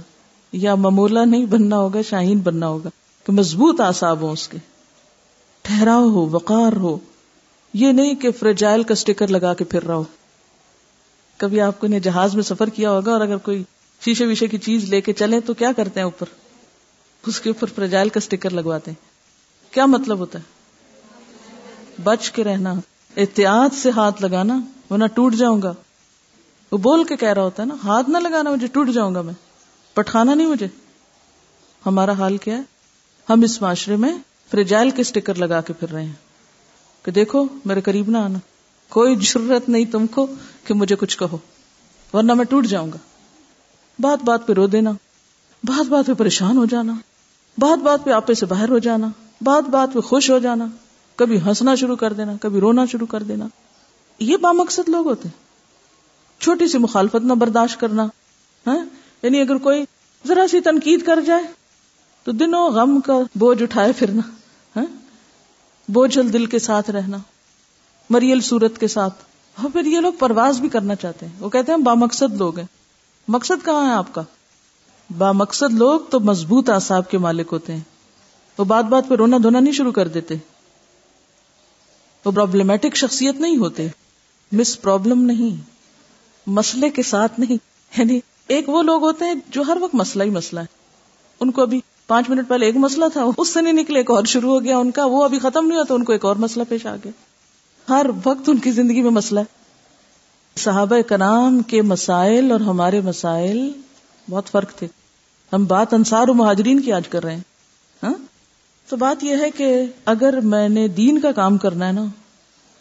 [0.52, 2.88] یا ممولا نہیں بننا ہوگا، شاہین بننا ہوگا۔
[3.26, 4.58] کہ مضبوط آساب ہو اس کے۔
[5.62, 6.98] ٹھہراؤ ہو، وقار ہو۔
[7.74, 10.04] یہ نہیں کہ فریجائل کا اسٹیکر لگا کے پھر رہا ہو
[11.36, 13.62] کبھی آپ کو نے جہاز میں سفر کیا ہوگا اور اگر کوئی
[14.04, 16.26] شیشے ویشے کی چیز لے کے چلے تو کیا کرتے ہیں اوپر؟
[17.26, 19.04] اس کے اوپر فریجائل کا اسٹیکر لگواتے ہیں۔
[19.74, 20.44] کیا مطلب ہوتا ہے؟
[22.04, 22.74] بچ کے رہنا،
[23.16, 24.60] احتیاط سے ہاتھ لگانا۔
[24.94, 25.74] ورنہ ٹوٹ جاؤں گا۔
[26.72, 29.20] وہ بول کے کہہ رہا ہوتا ہے نا، ہاتھ نہ لگانا مجھے، ٹوٹ جاؤں گا
[29.20, 29.34] میں۔
[29.94, 30.68] پٹھانا نہیں مجھے۔
[31.86, 32.62] ہمارا حال کیا ہے؟
[33.30, 34.18] ہم اس معاشرے میں
[34.50, 36.12] فریجائل کے اسٹیکر لگا کے پھر رہے ہیں۔
[37.02, 38.38] کہ دیکھو، میرے قریب نہ آنا۔
[38.88, 40.26] کوئی ضرورت نہیں تم کو
[40.64, 41.38] کہ مجھے کچھ کہو،
[42.12, 42.98] ورنہ میں ٹوٹ جاؤں گا۔
[43.98, 44.90] بات بات پہ رو دینا۔
[45.64, 46.94] بات بات پہ پریشان ہو جانا۔
[47.58, 49.08] بات بات پہ آپے سے باہر ہو جانا۔
[49.40, 50.66] بات بات پہ خوش ہو جانا۔
[51.16, 53.46] کبھی ہنسنا شروع کر دینا، کبھی رونا شروع کر دینا۔
[54.18, 55.44] یہ بامقصد لوگ ہوتے ہیں۔
[56.42, 58.06] چھوٹی سی مخالفت نہ برداشت کرنا
[58.66, 58.78] ہاں؟
[59.22, 59.84] یعنی اگر کوئی
[60.26, 61.42] ذرا سی تنقید کر جائے،
[62.24, 64.22] تو دنوں غم کا بوجھ اٹھائے پھرنا
[64.76, 64.84] ہاں؟
[65.88, 67.16] بوجھل دل کے ساتھ رہنا،
[68.10, 69.14] مریل صورت کے ساتھ۔
[69.62, 72.66] اور پھر یہ لوگ پرواز بھی کرنا چاہتے ہیں۔ وہ کہتے ہیں بامقصد لوگ ہیں۔
[73.28, 74.22] مقصد کہاں ہے آپ کا؟
[75.18, 77.80] بامقصد لوگ تو مضبوط آساب کے مالک ہوتے ہیں۔
[78.58, 80.34] وہ بات بات پہ رونا دھونا نہیں شروع کر دیتے۔
[82.24, 83.88] وہ پرابلمٹک شخصیت نہیں ہوتے۔
[84.52, 85.62] مس پرابلم نہیں،
[86.46, 87.56] مسئلے کے ساتھ نہیں۔
[87.98, 90.64] یعنی ایک وہ لوگ ہوتے ہیں جو ہر وقت مسئلہ ہی مسئلہ ہے۔
[91.40, 94.24] ان کو ابھی پانچ منٹ پہلے ایک مسئلہ تھا، اس سے نہیں نکلے، ایک اور
[94.24, 96.36] شروع ہو گیا، ان کا وہ ابھی ختم نہیں ہوا تو ان کو ایک اور
[96.36, 97.12] مسئلہ پیش آ گیا۔
[97.88, 99.44] ہر وقت ان کی زندگی میں مسئلہ ہے۔
[100.56, 103.72] صحابہ کرام کے مسائل اور ہمارے مسائل
[104.30, 104.86] بہت فرق تھے۔
[105.52, 107.42] ہم بات انصار و مہاجرین کی آج کر رہے ہیں۔
[108.02, 108.14] ہاں؟
[108.88, 112.04] تو بات یہ ہے کہ اگر میں نے دین کا کام کرنا ہے نا،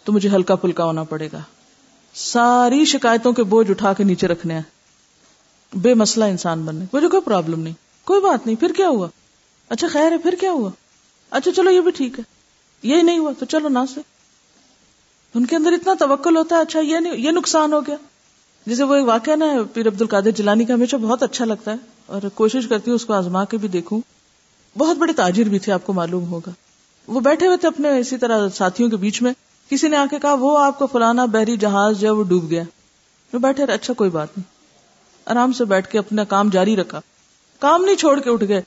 [0.04, 1.40] تو مجھے ہلکا پھلکا ہونا پڑے گا۔
[2.16, 4.62] ساری شکایتوں کے بوجھ اٹھا کے نیچے رکھنے ہیں۔
[5.74, 7.74] بے مسئلہ انسان بننے۔ مجھے کوئی پرابلم نہیں۔
[8.04, 9.08] کوئی بات نہیں۔ پھر کیا ہوا؟
[9.70, 10.70] اچھا خیر ہے، پھر کیا ہوا؟
[11.30, 12.24] اچھا چلو، یہ بھی ٹھیک ہے۔
[12.84, 14.02] یہی نہیں ہوا تو چلو نہ سے
[15.34, 17.96] ان کے اندر اتنا توکل ہوتا ہے۔ اچھا یہ نہیں، یہ نقصان ہو گیا۔
[18.66, 21.78] جسے وہ ایک واقعہ نا پیر عبد القادر جلانی کا ہمیشہ بہت اچھا لگتا ہے۔
[22.06, 24.02] اور کوشش کرتی ہوں اس کو آزما کے بھی دیکھوں۔
[24.78, 26.52] بہت بڑے تاجر بھی تھے، آپ کو معلوم ہوگا۔
[27.08, 29.34] وہ بیٹھے ہوئے تھے اپنے اسی طرح ساتھیوں کے بیچ میں۔
[29.74, 32.50] کسی نے آ کے کہا، وہ آپ کو فلانا بحری جہاز جو ہے، وہ ڈوب
[32.50, 32.64] گیا۔
[33.34, 34.54] وہ بیٹھے رہے اچھا کوئی بات نہیں۔
[35.26, 37.02] آرام سے بیٹھ کے اپنا کام جاری رکھا۔
[37.60, 38.62] کام نہیں چھوڑ کے اٹھ گئے۔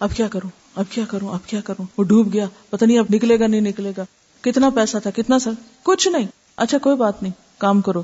[0.00, 3.06] اب کیا کروں؟ اب کیا کروں؟ اب کیا کروں؟ وہ ڈوب گیا۔ پتہ نہیں اب
[3.14, 4.04] نکلے گا، نہیں نکلے گا۔
[4.40, 5.50] کتنا پیسہ تھا، کتنا سر
[5.82, 8.02] کچھ نہیں۔ اچھا کوئی بات نہیں۔ کام کرو۔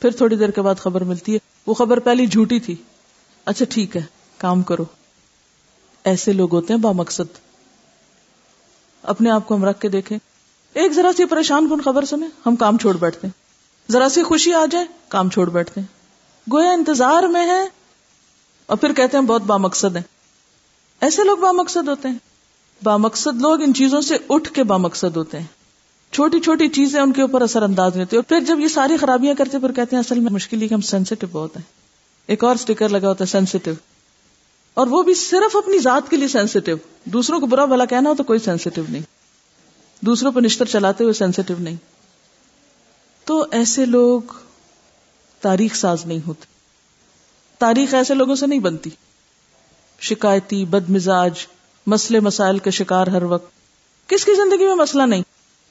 [0.00, 2.74] پھر تھوڑی دیر کے بعد خبر ملتی ہے۔ وہ خبر پہلی جھوٹی تھی۔
[3.44, 4.02] اچھا ٹھیک ہے۔
[4.38, 4.84] کام کرو۔
[6.04, 7.38] ایسے لوگ ہوتے ہیں با مقصد
[9.02, 10.18] اپنے آپ کو ہم رکھ کے دیکھیں۔
[10.74, 13.48] ایک ذرا سی پریشان کن خبر سنیں ہم کام چھوڑ بیٹھتے ہیں۔
[13.92, 15.86] ذرا سی خوشی آ جائے، کام چھوڑ بیٹھتے ہیں۔
[16.52, 17.66] گویا انتظار میں ہے
[18.66, 20.02] اور پھر کہتے ہیں بہت با مقصد ہیں۔
[21.00, 22.18] ایسے لوگ با مقصد ہوتے ہیں۔
[22.84, 25.46] با مقصد لوگ ان چیزوں سے اٹھ کے با مقصد ہوتے ہیں۔
[26.12, 29.34] چھوٹی چھوٹی چیزیں ان کے اوپر اثر انداز ہوتے اور پھر جب یہ ساری خرابیاں
[29.34, 31.62] کرتے پھر کہتے ہیں اصل میں مشکل ہی ہم سینسیٹیو بہت ہیں۔
[32.26, 33.74] ایک اور اسٹیکر لگا ہوتا ہے سینسیٹیو
[34.74, 38.14] اور وہ بھی صرف اپنی ذات کے لیے سینسیٹیو دوسروں کو برا بھلا کہنا ہو
[38.14, 39.02] تو کوئی سینسیٹیو نہیں۔
[40.00, 41.76] دوسروں پر نشتر چلاتے ہوئے سینسیٹیو نہیں۔
[43.24, 44.20] تو ایسے لوگ
[45.40, 46.44] تاریخ ساز نہیں ہوتے۔
[47.58, 48.90] تاریخ ایسے لوگوں سے نہیں بنتی۔
[50.00, 51.46] شکایتی بد مزاج
[51.86, 53.50] مسئلے مسائل کے شکار ہر وقت۔
[54.08, 55.22] کس کی زندگی میں مسئلہ نہیں؟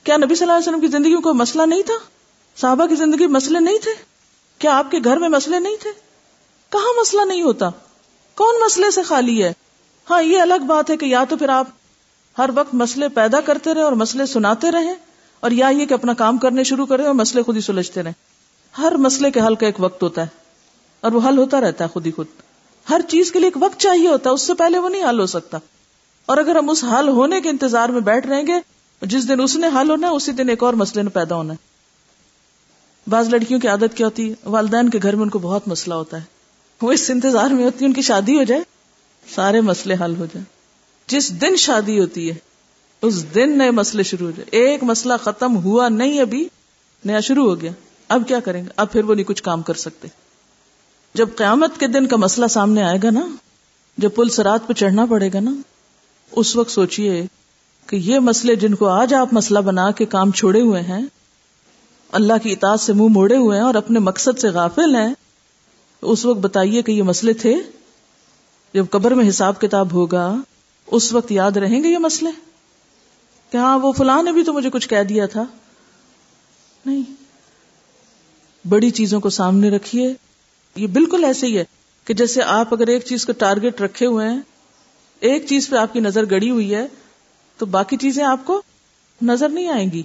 [0.04, 2.06] کیا نبی صلی اللہ علیہ وسلم کی زندگی میں کوئی مسئلہ نہیں تھا؟
[2.56, 3.92] صحابہ کی زندگی مسئلے نہیں تھے؟
[4.58, 5.90] کیا آپ کے گھر میں مسئلے نہیں تھے؟
[6.70, 7.70] کہاں مسئلہ نہیں ہوتا؟
[8.36, 9.54] کون مسئلے سے خالی ہے؟
[10.10, 11.68] ہاں یہ الگ بات ہے کہ یا تو پھر آپ
[12.38, 14.96] ہر وقت مسئلے پیدا کرتے رہے اور مسئلے سناتے رہے
[15.40, 18.12] اور یا یہ کہ اپنا کام کرنے شروع کرے اور مسئلے خود ہی سلجھتے رہے
[18.78, 20.28] ہر مسئلے کے حل کا ایک وقت ہوتا ہے
[21.02, 22.26] اور وہ حل ہوتا رہتا ہے خود ہی خود۔
[22.90, 25.20] ہر چیز کے لیے ایک وقت چاہیے ہوتا ہے، اس سے پہلے وہ نہیں حل
[25.20, 25.58] ہو سکتا۔
[26.26, 28.54] اور اگر ہم اس حل ہونے کے انتظار میں بیٹھ رہیں گے،
[29.02, 31.54] جس دن اس نے حل ہونا ہے، اسی دن ایک اور مسئلے نے پیدا ہونا
[31.54, 31.68] ہے۔
[33.10, 35.94] بعض لڑکیوں کی عادت کیا ہوتی ہے، والدین کے گھر میں ان کو بہت مسئلہ
[35.94, 36.24] ہوتا ہے۔
[36.82, 38.62] وہ اس انتظار میں ہوتی ہے ان کی شادی ہو جائے،
[39.36, 40.57] سارے مسئلے حل ہو جائیں۔
[41.08, 42.36] جس دن شادی ہوتی ہے،
[43.02, 46.48] اس دن نئے مسئلے شروع ہو جائے۔ ایک مسئلہ ختم ہوا نہیں ابھی،
[47.06, 47.72] نیا شروع ہو گیا۔
[48.08, 50.08] اب کیا کریں گے؟ اب پھر وہ نہیں کچھ کام کر سکتے۔
[51.14, 53.28] جب قیامت کے دن کا مسئلہ سامنے آئے گا نا،
[53.98, 55.52] جب پل سرات پہ چڑھنا پڑے گا نا،
[56.32, 57.26] اس وقت سوچئے
[57.88, 61.06] کہ یہ مسئلے جن کو آج آپ مسئلہ بنا کے کام چھوڑے ہوئے ہیں،
[62.12, 65.14] اللہ کی اطاعت سے منہ موڑے ہوئے ہیں اور اپنے مقصد سے غافل ہیں،
[66.02, 67.56] اس وقت بتائیے کہ یہ مسئلے تھے؟
[68.74, 70.36] جب قبر میں حساب کتاب ہوگا
[70.88, 72.32] اس وقت یاد رہیں گے یہ مسئلے؟
[73.52, 75.44] کہ ہاں وہ فلاں نے بھی تو مجھے کچھ کہہ دیا تھا۔
[76.86, 77.02] نہیں۔
[78.68, 80.14] بڑی چیزوں کو سامنے رکھیے۔
[80.76, 81.64] یہ بالکل ایسے ہی ہے
[82.06, 84.40] کہ جیسے آپ اگر ایک چیز کو ٹارگیٹ رکھے ہوئے ہیں،
[85.20, 86.88] ایک چیز پہ آپ کی نظر گڑی ہوئی ہے،
[87.58, 88.62] تو باقی چیزیں آپ کو
[89.22, 90.04] نظر نہیں آئیں گی۔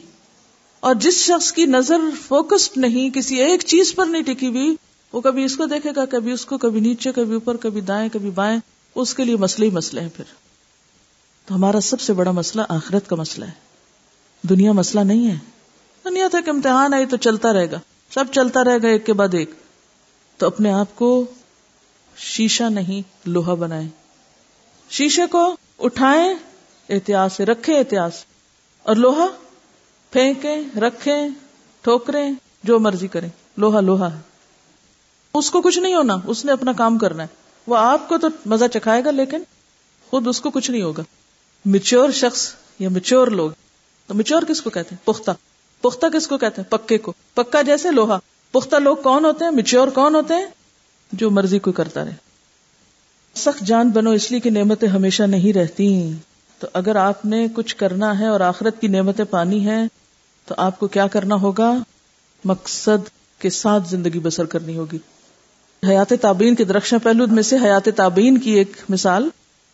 [0.81, 1.97] اور جس شخص کی نظر
[2.29, 4.77] فوکسڈ نہیں، کسی ایک چیز پر نہیں ٹکی ہوئی،
[5.13, 8.09] وہ کبھی اس کو دیکھے گا، کبھی اس کو، کبھی نیچے، کبھی اوپر، کبھی دائیں،
[8.13, 8.61] کبھی بائیں۔
[8.95, 10.42] اس کے لیے مسئلے ہی مسئلے ہیں پھر۔
[11.47, 13.51] تو ہمارا سب سے بڑا مسئلہ آخرت کا مسئلہ ہے۔
[14.43, 15.39] دنیا مسئلہ نہیں ہے۔
[16.05, 19.35] دنیا تک امتحان آئی تو چلتا رہے گا۔ سب چلتا رہے گا ایک کے بعد
[19.35, 19.51] ایک۔
[20.37, 21.25] تو اپنے آپ کو
[22.17, 23.89] شیشہ نہیں، لوہا بنائے
[24.91, 26.35] شیشے کو اٹھائیں،
[26.89, 28.13] احتیاط سے رکھے احتیاط
[28.83, 29.27] اور لوہا
[30.11, 31.29] پھینکیں، رکھیں،
[31.81, 34.21] ٹھوکریں، جو مرضی کریں۔ لوہا لوہا ہے۔
[35.35, 37.29] اس کو کچھ نہیں ہونا، اس نے اپنا کام کرنا ہے۔
[37.67, 39.43] وہ آپ کو تو مزہ چکھائے گا، لیکن
[40.11, 41.03] خود اس کو کچھ نہیں ہوگا۔
[41.65, 43.51] میچور شخص یا میچور لوگ۔
[44.07, 45.31] تو میچور کس کو کہتے ہیں؟ پختہ۔
[45.81, 48.19] پختہ کس کو کہتے ہیں؟ پکے کو۔ پکا جیسے لوہا۔
[48.53, 50.47] پختہ لوگ کون ہوتے ہیں؟ میچور کون ہوتے ہیں؟
[51.13, 52.15] جو مرضی کو کرتا رہے۔
[53.35, 56.13] سخت جان بنو، اس لیے کہ نعمتیں ہمیشہ نہیں رہتی۔
[56.59, 59.81] تو اگر آپ نے کچھ کرنا ہے اور آخرت کی نعمتیں پانی ہے
[60.47, 61.75] تو آپ کو کیا کرنا ہوگا؟
[62.45, 64.99] مقصد کے ساتھ زندگی بسر کرنی ہوگی۔
[65.89, 69.29] حیات تابین کے درخشاں پہلو میں سے حیات تابین کی ایک مثال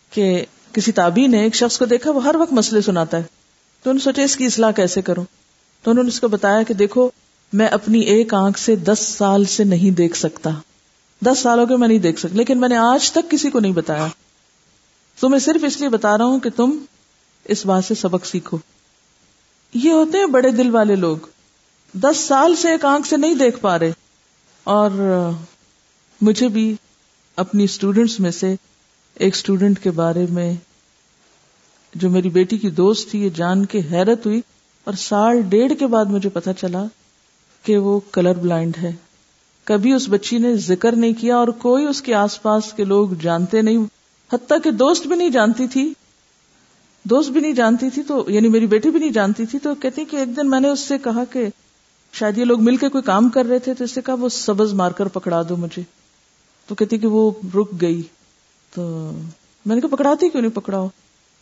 [0.09, 3.23] کہ کسی تابین نے ایک شخص کو دیکھا، وہ ہر وقت مسئلے سناتا ہے۔
[3.83, 5.25] تو انہوں نے سوچے اس کی اصلاح کیسے کروں؟
[5.83, 7.09] تو انہوں نے اس کو بتایا کہ دیکھو،
[7.53, 10.49] میں اپنی ایک آنکھ سے دس سال سے نہیں دیکھ سکتا۔
[11.25, 13.71] دس سالوں کے میں نہیں دیکھ سکتا، لیکن میں نے آج تک کسی کو نہیں
[13.71, 14.07] بتایا۔
[15.19, 16.77] تو میں صرف اس لیے بتا رہا ہوں کہ تم
[17.45, 18.57] اس بات سے سبق سیکھو۔
[19.73, 21.17] یہ ہوتے ہیں بڑے دل والے لوگ۔
[21.93, 23.91] دس سال سے ایک آنکھ سے نہیں دیکھ پا رہے۔
[24.63, 24.91] اور
[26.21, 26.75] مجھے بھی
[27.35, 28.55] اپنی اسٹوڈینٹس میں سے
[29.19, 30.53] ایک اسٹوڈینٹ کے بارے میں
[31.95, 34.41] جو میری بیٹی کی دوست تھی، یہ جان کے حیرت ہوئی
[34.83, 36.85] اور سال ڈیڑھ کے بعد مجھے پتا چلا
[37.63, 38.91] کہ وہ کلر بلائنڈ ہے۔
[39.63, 43.09] کبھی اس بچی نے ذکر نہیں کیا اور کوئی اس کے آس پاس کے لوگ
[43.21, 43.77] جانتے نہیں۔
[44.33, 45.93] حتیٰ کہ دوست بھی نہیں جانتی تھی۔
[47.03, 50.05] دوست بھی نہیں جانتی تھی تو یعنی میری بیٹی بھی نہیں جانتی تھی تو کہتی
[50.05, 51.47] کہ ایک دن میں نے اس سے کہا کہ
[52.13, 54.29] شاید یہ لوگ مل کے کوئی کام کر رہے تھے تو اس سے کہا وہ
[54.29, 55.81] سبز مار کر پکڑا دو مجھے۔
[56.67, 58.01] تو کہتی کہ وہ رک گئی۔
[58.73, 59.11] تو
[59.65, 60.87] میں نے کہا پکڑاتی کیوں نہیں پکڑاؤ؟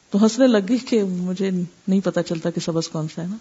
[0.10, 1.52] تو ہنسنے لگ گئی کہ مجھے
[1.88, 3.36] نہیں پتا چلتا کہ سبز کون سا ہے نا۔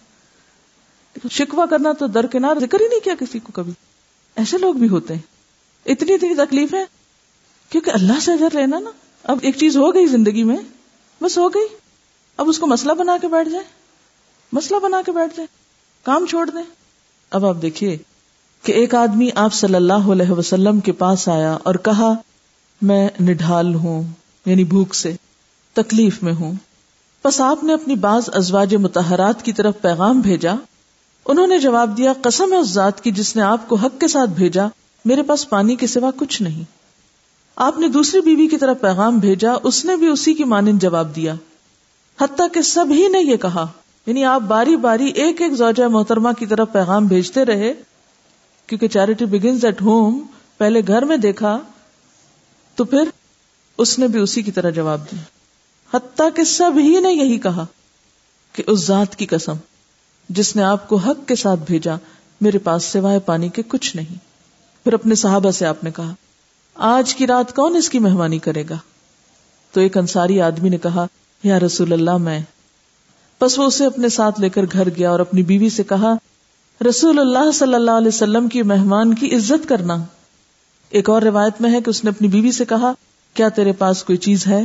[1.31, 3.72] شکوا کرنا تو درکنار ذکر ہی نہیں کیا کسی کو کبھی۔
[4.37, 5.20] ایسے لوگ بھی ہوتے ہیں۔
[5.87, 6.85] اتنی اتنی تکلیف ہے۔
[7.68, 8.90] کیونکہ اللہ سے اگر لینا نا،
[9.25, 10.57] اب ایک چیز ہو گئی زندگی میں،
[11.22, 11.66] بس ہو گئی۔
[12.37, 13.64] اب اس کو مسئلہ بنا کے بیٹھ جائے۔
[14.53, 15.46] مسئلہ بنا کے بیٹھ جائے۔
[16.03, 16.70] کام چھوڑ دیں۔
[17.31, 17.99] اب آپ دیکھیے
[18.62, 22.14] کہ ایک آدمی آپ صلی اللہ علیہ وسلم کے پاس آیا اور کہا
[22.83, 24.03] میں نڈھال ہوں
[24.47, 25.12] یعنی بھوک سے،
[25.73, 26.53] تکلیف میں ہوں۔
[27.25, 30.55] بس آپ نے اپنی بعض ازواج متحرات کی طرف پیغام بھیجا۔
[31.27, 34.09] انہوں نے جواب دیا، قسم ہے اس ذات کی جس نے آپ کو حق کے
[34.09, 34.67] ساتھ بھیجا،
[35.05, 36.65] میرے پاس پانی کے سوا کچھ نہیں۔
[37.57, 41.17] آپ نے دوسری بیوی کی طرف پیغام بھیجا، اس نے بھی اسی کی مانند جواب
[41.17, 41.35] دیا۔
[42.21, 43.67] حتیٰ کہ سب ہی نے یہ کہا۔
[44.07, 47.75] یعنی آپ باری باری ایک ایک زوجہ محترمہ کی طرف پیغام بھیجتے رہے،
[48.67, 50.21] کیونکہ چیریٹی بگنز ایٹ ہوم
[50.59, 51.59] پہلے گھر میں دیکھا۔
[52.77, 53.09] تو پھر
[53.79, 55.22] اس نے بھی اسی کی طرح جواب دیا۔
[55.97, 57.66] حتیٰ کہ سب ہی نے یہی کہا
[58.53, 59.55] کہ اس ذات کی قسم،
[60.29, 61.95] جس نے آپ کو حق کے ساتھ بھیجا،
[62.41, 64.14] میرے پاس سوائے پانی کے کچھ نہیں۔
[64.85, 66.14] پھر اپنے صحابہ سے آپ نے کہا،
[66.74, 68.77] آج کی رات کون اس کی مہمانی کرے گا؟
[69.72, 71.07] تو ایک انصاری آدمی نے کہا،
[71.43, 72.41] یا رسول اللہ، میں۔
[73.41, 76.14] بس وہ اسے اپنے ساتھ لے کر گھر گیا اور اپنی بیوی سے کہا،
[76.89, 79.97] رسول اللہ صلی اللہ علیہ وسلم کی مہمان کی عزت کرنا۔
[80.91, 82.93] ایک اور روایت میں ہے کہ اس نے اپنی بیوی سے کہا،
[83.34, 84.64] کیا تیرے پاس کوئی چیز ہے؟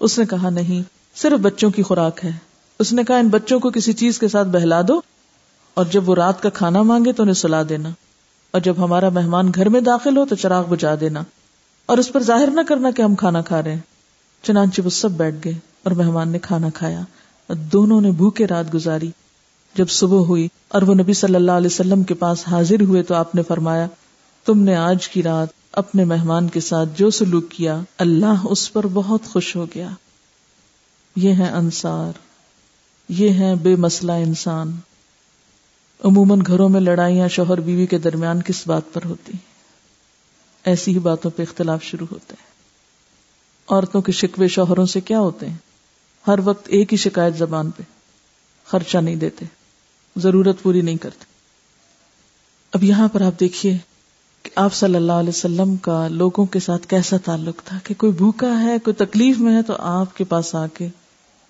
[0.00, 0.82] اس نے کہا، نہیں،
[1.18, 2.30] صرف بچوں کی خوراک ہے۔
[2.78, 5.00] اس نے کہا، ان بچوں کو کسی چیز کے ساتھ بہلا دو،
[5.74, 7.88] اور جب وہ رات کا کھانا مانگے تو انہیں سلا دینا۔
[8.50, 11.22] اور جب ہمارا مہمان گھر میں داخل ہو تو چراغ بجا دینا۔
[11.86, 13.80] اور اس پر ظاہر نہ کرنا کہ ہم کھانا کھا رہے ہیں۔
[14.42, 17.00] چنانچہ وہ سب بیٹھ گئے اور مہمان نے کھانا کھایا۔
[17.46, 19.10] اور دونوں نے بھوکے رات گزاری۔
[19.74, 23.14] جب صبح ہوئی اور وہ نبی صلی اللہ علیہ وسلم کے پاس حاضر ہوئے تو
[23.14, 23.86] آپ نے فرمایا
[24.44, 28.86] تم نے آج کی رات اپنے مہمان کے ساتھ جو سلوک کیا، اللہ اس پر
[28.86, 29.88] بہت خوش ہو گیا۔
[31.16, 32.12] یہ ہے انصار۔
[33.08, 34.72] یہ ہے بے مسئلہ انسان۔
[36.04, 39.32] عموماً گھروں میں لڑائیاں شوہر بیوی کے درمیان کس بات پر ہوتی؟
[40.64, 42.50] ایسی ہی باتوں پہ اختلاف شروع ہوتے ہیں
[43.68, 45.56] عورتوں کے شکوے شوہروں سے کیا ہوتے ہیں؟
[46.26, 47.82] ہر وقت ایک ہی شکایت زبان پہ۔
[48.66, 49.44] خرچہ نہیں دیتے۔
[50.16, 51.24] ضرورت پوری نہیں کرتے۔
[52.72, 53.78] اب یہاں پر آپ دیکھیے
[54.54, 58.60] آپ صلی اللہ علیہ وسلم کا لوگوں کے ساتھ کیسا تعلق تھا کہ کوئی بھوکا
[58.62, 60.88] ہے، کوئی تکلیف میں ہے تو آپ کے پاس آ کے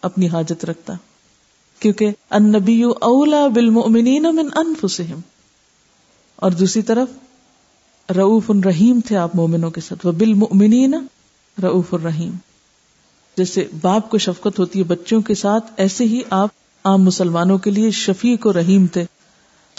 [0.03, 0.95] اپنی حاجت رکھتا۔
[1.79, 5.21] کیونکہ النبی اولا بالمؤمنین من انفسہم۔
[6.37, 7.09] اور دوسری طرف
[8.17, 10.95] رعوف الرحیم تھے آپ مومنوں کے ساتھ۔ وہ بالمؤمنین
[11.63, 12.33] رعوف الرحیم
[13.37, 16.49] جیسے باپ کو شفقت ہوتی ہے، بچوں کے ساتھ ایسے ہی آپ
[16.85, 19.05] عام مسلمانوں کے لیے شفیق و رحیم تھے۔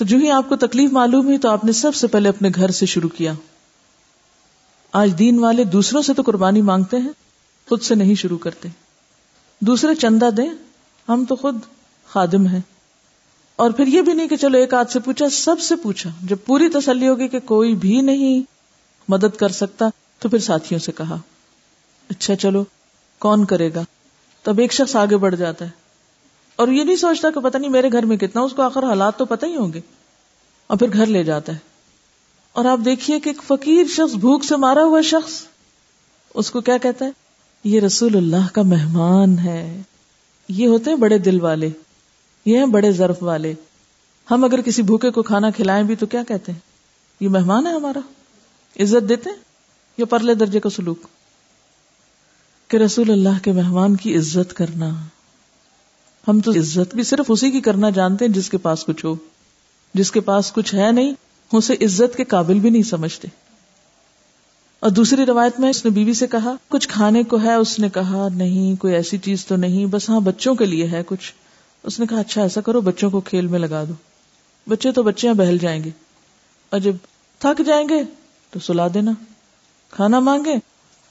[0.02, 2.50] تو جو ہی آپ کو تکلیف معلوم ہوئی تو آپ نے سب سے پہلے اپنے
[2.56, 3.34] گھر سے شروع کیا۔
[4.92, 7.10] آج دین والے دوسروں سے تو قربانی مانگتے ہیں،
[7.70, 8.70] خود سے نہیں شروع کرتے۔
[9.60, 10.50] دوسرے چندہ دیں،
[11.10, 11.58] ہم تو خود
[12.08, 12.60] خادم ہیں۔
[13.56, 16.38] اور پھر یہ بھی نہیں کہ چلو ایک آدھ سے پوچھا، سب سے پوچھا۔ جب
[16.46, 18.42] پوری تسلی ہوگی کہ کوئی بھی نہیں
[19.08, 19.86] مدد کر سکتا،
[20.20, 21.18] تو پھر ساتھیوں سے کہا
[22.10, 22.64] اچھا چلو،
[23.20, 23.84] کون کرے گا؟
[24.44, 25.81] تب ایک شخص آگے بڑھ جاتا ہے۔
[26.62, 29.18] اور یہ نہیں سوچتا کہ پتہ نہیں میرے گھر میں کتنا اس کو آخر حالات
[29.18, 29.82] تو پتہ ہی ہوں گے۔
[30.68, 31.58] اور پھر گھر لے جاتا ہے۔
[32.54, 35.44] اور آپ دیکھیے کہ ایک فقیر شخص بھوک سے مارا ہوا شخص،
[36.34, 37.12] اس کو کیا کہتا ہے؟
[37.64, 39.82] یہ رسول اللہ کا مہمان ہے۔
[40.48, 41.70] یہ ہوتے ہیں بڑے دل والے۔
[42.46, 43.54] یہ ہیں بڑے ظرف والے۔
[44.32, 46.60] ہم اگر کسی بھوکے کو کھانا کھلائیں بھی تو کیا کہتے ہیں؟
[47.20, 48.00] یہ مہمان ہے ہمارا۔
[48.80, 49.38] عزت دیتے ہیں
[49.98, 51.00] یا پرلے درجے کا سلوک؟
[52.68, 54.90] کہ رسول اللہ کے مہمان کی عزت کرنا۔
[56.28, 59.16] ہم تو عزت بھی صرف اسی کی کرنا جانتے ہیں جس کے پاس کچھ ہو۔
[59.94, 61.14] جس کے پاس کچھ ہے نہیں،
[61.54, 63.28] اسے عزت کے قابل بھی نہیں سمجھتے۔
[64.80, 67.90] اور دوسری روایت میں اس نے بیوی سے کہا، کچھ کھانے کو ہے؟ اس نے
[67.90, 71.34] کہا، نہیں، کوئی ایسی چیز تو نہیں، بس ہاں بچوں کے لیے ہے کچھ۔
[71.84, 73.94] اس نے کہا اچھا ایسا کرو، بچوں کو کھیل میں لگا دو۔
[74.70, 75.90] بچے تو بچے بہل جائیں گے۔
[76.70, 76.96] اور جب
[77.40, 78.04] تھک جائیں گے
[78.50, 79.12] تو سلا دینا۔
[79.92, 80.56] کھانا مانگے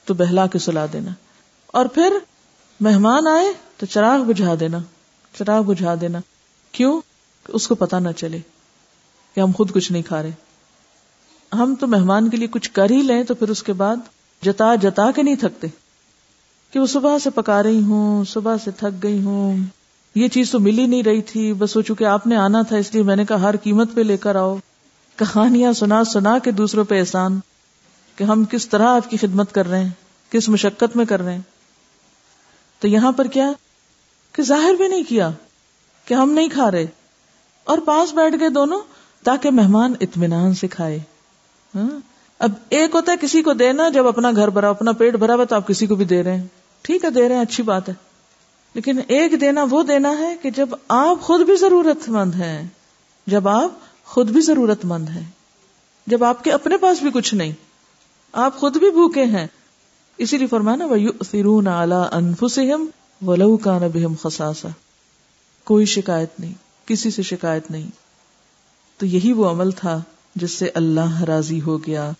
[0.05, 1.11] تو بہلا کے سلا دینا۔
[1.67, 2.13] اور پھر
[2.79, 3.45] مہمان آئے
[3.77, 4.77] تو چراغ بجھا دینا۔
[5.39, 6.19] چراغ بجھا دینا۔
[6.71, 7.01] کیوں؟
[7.47, 8.39] اس کو پتا نہ چلے
[9.35, 10.31] کہ ہم خود کچھ نہیں کھا رہے۔
[11.53, 13.95] ہم تو مہمان کے لیے کچھ کر ہی لیں تو پھر اس کے بعد
[14.41, 15.67] جتا جتا کے نہیں تھکتے۔
[16.71, 19.57] کہ وہ صبح سے پکا رہی ہوں، صبح سے تھک گئی ہوں۔
[20.15, 22.77] یہ چیز تو مل ہی نہیں رہی تھی، بس سوچو کہ آپ نے آنا تھا،
[22.77, 24.57] اس لیے میں نے کہا ہر قیمت پہ لے کر آؤ۔
[25.15, 27.39] کہانیاں سنا سنا کے دوسروں پہ احسان
[28.15, 29.89] کہ ہم کس طرح آپ کی خدمت کر رہے ہیں،
[30.29, 31.41] کس مشقت میں کر رہے ہیں۔
[32.79, 33.51] تو یہاں پر کیا؟
[34.33, 35.31] کہ ظاہر بھی نہیں کیا
[36.05, 36.85] کہ ہم نہیں کھا رہے
[37.63, 38.81] اور پاس بیٹھ گئے دونوں
[39.23, 40.99] تاکہ مہمان اطمینان سے کھائے۔
[41.75, 41.99] ہاں؟
[42.39, 45.43] اب ایک ہوتا ہے کسی کو دینا، جب اپنا گھر بھرا، اپنا پیٹ بھرا ہوا
[45.43, 46.47] تو آپ کسی کو بھی دے رہے ہیں۔
[46.81, 47.93] ٹھیک ہے، دے رہے ہیں، اچھی بات ہے۔
[48.73, 52.67] لیکن ایک دینا، وہ دینا ہے کہ جب آپ خود بھی ضرورت مند ہیں،
[53.27, 53.71] جب آپ
[54.05, 55.23] خود بھی ضرورت مند ہیں،
[56.07, 57.51] جب آپ کے اپنے پاس بھی کچھ نہیں،
[58.33, 59.47] آپ خود بھی بھوکے ہیں۔
[60.17, 62.85] اسی لیے فرمانا وہ اعلی انفسم
[63.21, 64.67] ولو کا نبیم خساسا
[65.63, 66.53] کوئی شکایت نہیں،
[66.85, 67.89] کسی سے شکایت نہیں۔
[68.97, 70.01] تو یہی وہ عمل تھا
[70.35, 72.11] جس سے اللہ راضی ہو گیا۔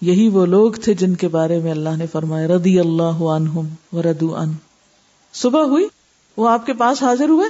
[0.00, 4.36] یہی وہ لوگ تھے جن کے بارے میں اللہ نے فرمایا ردی اللہ عنہم وردو
[4.36, 4.52] ان
[5.34, 5.86] صبح ہوئی،
[6.36, 7.48] وہ آپ کے پاس حاضر ہوئے۔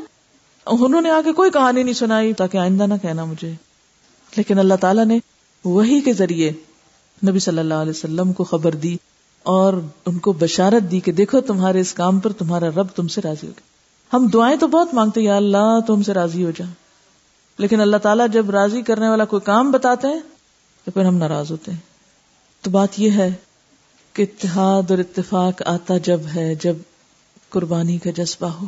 [0.66, 3.52] انہوں نے آ کے کوئی کہانی نہیں سنائی، تاکہ آئندہ نہ کہنا مجھے۔
[4.36, 5.18] لیکن اللہ تعالیٰ نے
[5.64, 6.52] وہی کے ذریعے
[7.28, 8.96] نبی صلی اللہ علیہ وسلم کو خبر دی
[9.46, 9.72] اور
[10.06, 13.46] ان کو بشارت دی کہ دیکھو تمہارے اس کام پر تمہارا رب تم سے راضی
[13.46, 13.76] ہو گیا۔
[14.16, 16.64] ہم دعائیں تو بہت مانگتے یا اللہ تم سے راضی ہو جا۔
[17.58, 20.20] لیکن اللہ تعالیٰ جب راضی کرنے والا کوئی کام بتاتے ہیں،
[20.84, 21.78] تو پھر ہم ناراض ہوتے ہیں۔
[22.62, 23.30] تو بات یہ ہے
[24.12, 26.76] کہ اتحاد اور اتفاق آتا جب ہے، جب
[27.48, 28.66] قربانی کا جذبہ ہو۔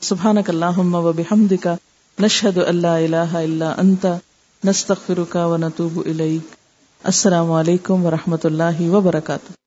[0.00, 1.68] سبحانک اللہم و بحمدک،
[2.18, 4.06] نشہد اللہ الہ الا انت،
[4.64, 6.54] نستغفرک و نتوب الیک۔
[7.04, 9.61] السلام علیکم ورحمۃ اللہ وبرکاتہ۔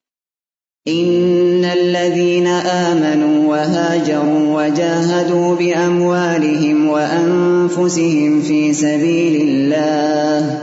[0.88, 10.59] ان الذين امنوا وهاجروا وجاهدوا باموالهم وانفسهم في سبيل الله،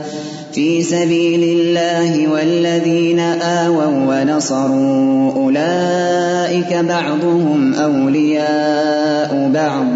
[0.53, 9.87] في سبيل الله والذين آووا ونصروا، أولئك بعضهم أولياء بعض.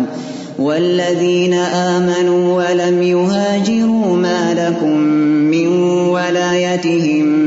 [0.59, 4.97] والذين آمنوا ولم يهاجروا ما لكم
[5.51, 5.67] من
[6.09, 7.46] ولايتهم